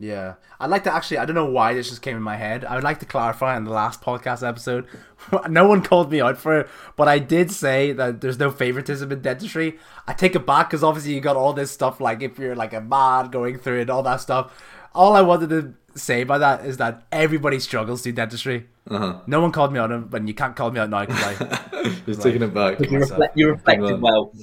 [0.02, 1.20] Yeah, I'd like to actually.
[1.20, 2.66] I don't know why this just came in my head.
[2.66, 4.88] I would like to clarify in the last podcast episode.
[5.47, 9.12] no one called me out for it, but I did say that there's no favoritism
[9.12, 9.78] in dentistry.
[10.08, 12.74] I take it back because obviously you got all this stuff like if you're like
[12.74, 14.60] a man going through it, all that stuff.
[14.95, 18.70] All I wanted to say by that is that everybody struggles through dentistry.
[18.89, 19.20] Uh-huh.
[19.28, 21.24] No one called me out, on it, but you can't call me out now because
[21.24, 21.93] I.
[22.08, 22.80] Just taking it back.
[22.80, 23.12] You, myself.
[23.12, 24.02] reflect, you reflected on.
[24.02, 24.34] well.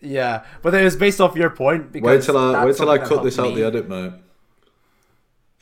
[0.00, 1.90] Yeah, but it was based off your point.
[1.90, 3.60] Because Wait till I wait till I cut this helped out me.
[3.60, 4.12] the edit, mate.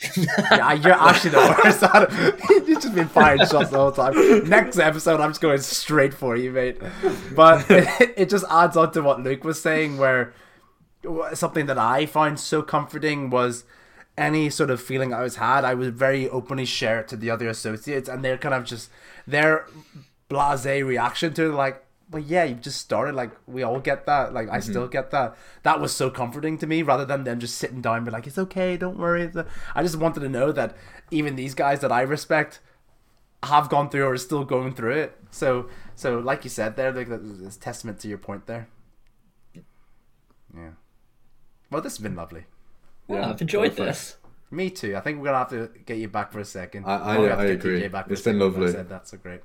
[0.01, 2.68] Yeah, you're actually the worst it.
[2.68, 4.49] You've just been firing shots the whole time.
[4.49, 6.78] Next episode, I'm just going straight for you, mate.
[7.34, 10.32] But it, it just adds on to what Luke was saying, where
[11.34, 13.64] something that I find so comforting was
[14.16, 17.30] any sort of feeling I was had, I would very openly share it to the
[17.30, 18.90] other associates, and they're kind of just
[19.26, 19.66] their
[20.28, 23.14] blase reaction to it, like, but yeah, you just started.
[23.14, 24.32] Like we all get that.
[24.32, 24.70] Like I mm-hmm.
[24.70, 25.36] still get that.
[25.62, 28.26] That was so comforting to me, rather than them just sitting down, and be like,
[28.26, 29.30] "It's okay, don't worry."
[29.74, 30.76] I just wanted to know that
[31.11, 32.61] even these guys that I respect
[33.42, 35.16] have gone through or are still going through it.
[35.30, 38.68] So, so like you said, there, like it's testament to your point there.
[39.54, 40.70] Yeah.
[41.70, 42.44] Well, this has been lovely.
[43.09, 44.16] Yeah, I've enjoyed this.
[44.50, 44.96] Me too.
[44.96, 46.86] I think we're gonna have to get you back for a second.
[46.86, 47.88] I- I- have to I get agree.
[47.88, 48.72] Back for a It's been second, I lovely.
[48.72, 49.40] Said that's so great.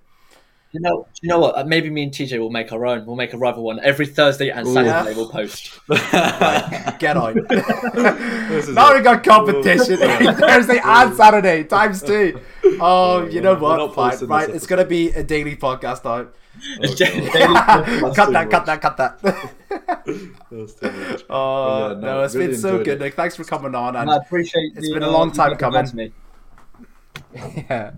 [0.73, 1.67] You know, you know what?
[1.67, 3.05] Maybe me and TJ will make our own.
[3.05, 4.73] We'll make a rival one every Thursday and Ooh.
[4.73, 5.15] Saturday.
[5.15, 5.79] We'll post.
[5.87, 7.45] Get on.
[8.53, 8.97] This is now it.
[8.97, 12.39] we got competition Thursday and Saturday times two.
[12.79, 13.93] Oh, you know what?
[13.93, 14.49] Fine, right.
[14.49, 16.27] It's gonna be a daily podcast now.
[16.83, 17.29] Oh, Daily-
[18.15, 19.21] cut that, cut that, cut that.
[20.49, 21.23] That's too much.
[21.29, 22.99] Oh yeah, no, no, it's really been so good, it.
[22.99, 23.13] Nick.
[23.13, 23.95] Thanks for coming on.
[23.95, 24.73] And I appreciate.
[24.75, 25.85] It's the, been a uh, long time coming.
[25.93, 26.11] me.
[27.69, 27.91] yeah.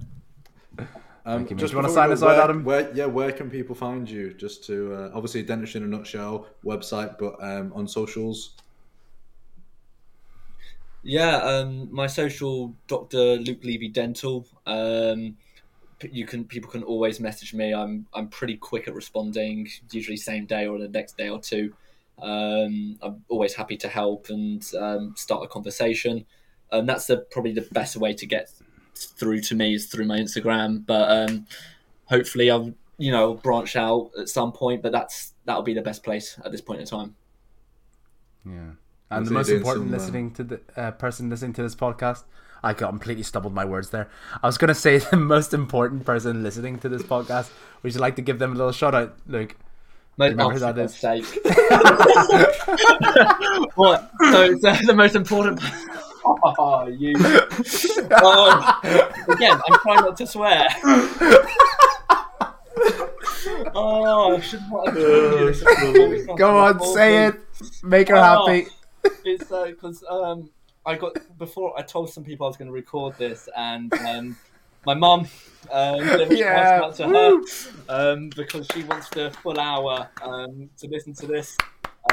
[1.26, 2.64] Um, Thank you, just Do you wanna before sign us go, out, Adam?
[2.64, 4.34] Where, yeah, where can people find you?
[4.34, 8.52] Just to uh, obviously dentistry in a nutshell website, but um, on socials.
[11.02, 13.38] Yeah, um, my social Dr.
[13.38, 14.46] Luke Levy Dental.
[14.68, 15.38] Um,
[16.12, 17.74] you can people can always message me.
[17.74, 21.74] I'm I'm pretty quick at responding, usually same day or the next day or two.
[22.22, 26.26] Um, I'm always happy to help and um, start a conversation.
[26.72, 28.52] And that's the probably the best way to get
[28.96, 30.86] through to me is through my Instagram.
[30.86, 31.48] But um,
[32.06, 34.82] hopefully, I'll you know branch out at some point.
[34.82, 37.16] But that's that'll be the best place at this point in time.
[38.46, 38.72] Yeah.
[39.12, 41.76] And So the most important some, uh, listening to the uh, person listening to this
[41.76, 42.24] podcast,
[42.64, 44.10] I completely stumbled my words there.
[44.42, 47.52] I was gonna say the most important person listening to this podcast.
[47.84, 49.56] Would you like to give them a little shout out, Luke?
[50.18, 51.26] Most, Remember who that for God's sake.
[53.76, 54.12] what?
[54.32, 55.60] So it's uh, the most important.
[56.26, 57.14] Oh, you.
[58.12, 58.80] Oh,
[59.28, 60.68] again, I'm trying not to swear.
[63.78, 66.26] Oh, I shouldn't have told you this.
[66.38, 67.36] Go on, say it.
[67.84, 68.48] Make her Oh.
[68.48, 68.68] happy.
[69.24, 70.50] It's because um,
[70.86, 74.36] I got before I told some people I was going to record this, and um,
[74.86, 75.28] my mum.
[75.72, 76.00] Um,
[76.32, 76.92] yeah.
[76.96, 77.42] to her
[77.90, 81.58] um, because she wants the full hour um, to listen to this.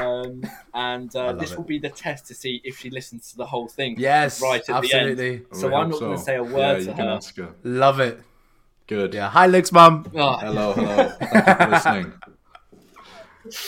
[0.01, 1.57] Um, and uh, this it.
[1.57, 3.95] will be the test to see if she listens to the whole thing.
[3.99, 5.09] Yes, right at the end.
[5.19, 5.41] absolutely.
[5.51, 7.03] So We I'm hope not going to say a word you to her.
[7.03, 7.53] ask her.
[7.63, 8.19] Love it.
[8.87, 9.13] Good.
[9.13, 9.29] Yeah.
[9.29, 10.05] Hi, Luke's mum.
[10.15, 11.09] Oh, Hello, hello.
[11.19, 12.13] Thank you for listening.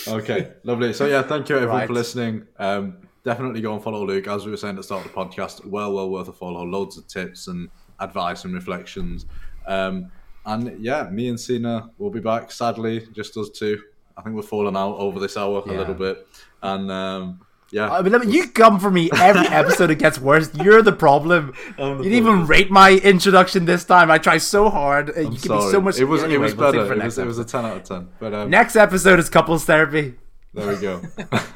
[0.07, 0.93] Okay, lovely.
[0.93, 1.87] So yeah, thank you everyone Right.
[1.87, 2.47] for listening.
[2.57, 4.27] Um, definitely go and follow Luke.
[4.27, 6.63] As we were saying at the start of the podcast, well, well worth a follow.
[6.63, 7.69] Loads of tips and
[7.99, 9.25] advice and reflections.
[9.67, 10.11] Um,
[10.45, 12.51] and yeah, me and Cena will be back.
[12.51, 13.81] Sadly, just us two.
[14.17, 16.25] I think we're falling out over this hour a little bit,
[16.61, 17.41] and um,
[17.71, 17.91] yeah.
[17.91, 19.89] I mean, you come for me every episode.
[19.91, 20.53] It gets worse.
[20.55, 21.53] You're the problem.
[21.77, 24.09] The you didn't even rate my introduction this time.
[24.09, 25.09] I try so hard.
[25.09, 25.65] I'm could sorry.
[25.65, 25.99] be so much.
[25.99, 26.85] It was Anyway, it was we'll better.
[26.85, 28.07] for It was, it was a ten out of ten.
[28.19, 30.15] But um, Next episode is couples therapy.
[30.53, 31.01] there we go.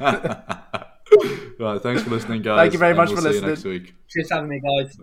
[1.58, 2.58] right, thanks for listening, guys.
[2.58, 3.72] Thank you very and much we'll for see you next listening.
[3.84, 3.94] week.
[4.08, 4.98] Cheers for having me, guys.